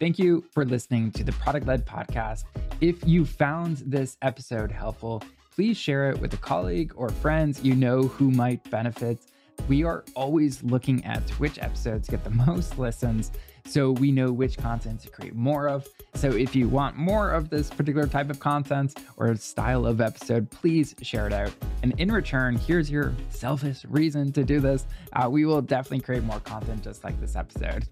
Thank 0.00 0.18
you 0.18 0.44
for 0.50 0.64
listening 0.64 1.12
to 1.12 1.24
the 1.24 1.32
Product 1.32 1.66
Led 1.66 1.86
Podcast. 1.86 2.44
If 2.80 3.06
you 3.06 3.24
found 3.24 3.78
this 3.86 4.16
episode 4.22 4.72
helpful, 4.72 5.22
please 5.54 5.76
share 5.76 6.10
it 6.10 6.18
with 6.18 6.34
a 6.34 6.36
colleague 6.36 6.92
or 6.96 7.10
friends 7.10 7.62
you 7.62 7.76
know 7.76 8.02
who 8.02 8.32
might 8.32 8.68
benefit. 8.70 9.20
We 9.68 9.84
are 9.84 10.04
always 10.16 10.64
looking 10.64 11.04
at 11.04 11.22
which 11.38 11.60
episodes 11.60 12.08
get 12.08 12.24
the 12.24 12.30
most 12.46 12.76
listens 12.76 13.30
so 13.66 13.92
we 13.92 14.10
know 14.10 14.32
which 14.32 14.58
content 14.58 15.00
to 15.02 15.10
create 15.10 15.36
more 15.36 15.68
of. 15.68 15.86
So 16.14 16.30
if 16.30 16.56
you 16.56 16.68
want 16.68 16.96
more 16.96 17.30
of 17.30 17.48
this 17.48 17.70
particular 17.70 18.08
type 18.08 18.30
of 18.30 18.40
content 18.40 18.98
or 19.16 19.34
style 19.36 19.86
of 19.86 20.00
episode, 20.00 20.50
please 20.50 20.96
share 21.02 21.28
it 21.28 21.32
out. 21.32 21.52
And 21.84 21.98
in 21.98 22.10
return, 22.10 22.56
here's 22.56 22.90
your 22.90 23.14
selfish 23.30 23.84
reason 23.88 24.32
to 24.32 24.42
do 24.42 24.58
this. 24.58 24.86
Uh, 25.12 25.30
we 25.30 25.46
will 25.46 25.62
definitely 25.62 26.00
create 26.00 26.24
more 26.24 26.40
content 26.40 26.82
just 26.82 27.04
like 27.04 27.18
this 27.20 27.36
episode. 27.36 27.86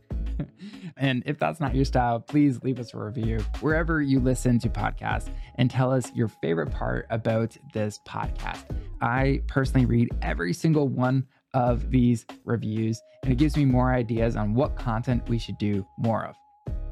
and 0.96 1.22
if 1.26 1.38
that's 1.38 1.60
not 1.60 1.74
your 1.74 1.84
style, 1.84 2.20
please 2.20 2.62
leave 2.62 2.78
us 2.78 2.94
a 2.94 2.98
review 2.98 3.38
wherever 3.60 4.00
you 4.00 4.20
listen 4.20 4.58
to 4.60 4.68
podcasts 4.68 5.28
and 5.56 5.70
tell 5.70 5.92
us 5.92 6.12
your 6.14 6.28
favorite 6.28 6.70
part 6.70 7.06
about 7.10 7.56
this 7.72 8.00
podcast. 8.06 8.64
I 9.00 9.42
personally 9.48 9.86
read 9.86 10.10
every 10.22 10.52
single 10.52 10.88
one 10.88 11.26
of 11.54 11.90
these 11.90 12.24
reviews, 12.44 13.00
and 13.22 13.32
it 13.32 13.36
gives 13.36 13.56
me 13.56 13.64
more 13.64 13.92
ideas 13.92 14.36
on 14.36 14.54
what 14.54 14.76
content 14.76 15.28
we 15.28 15.38
should 15.38 15.58
do 15.58 15.86
more 15.98 16.24
of. 16.24 16.36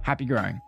Happy 0.02 0.24
growing. 0.24 0.60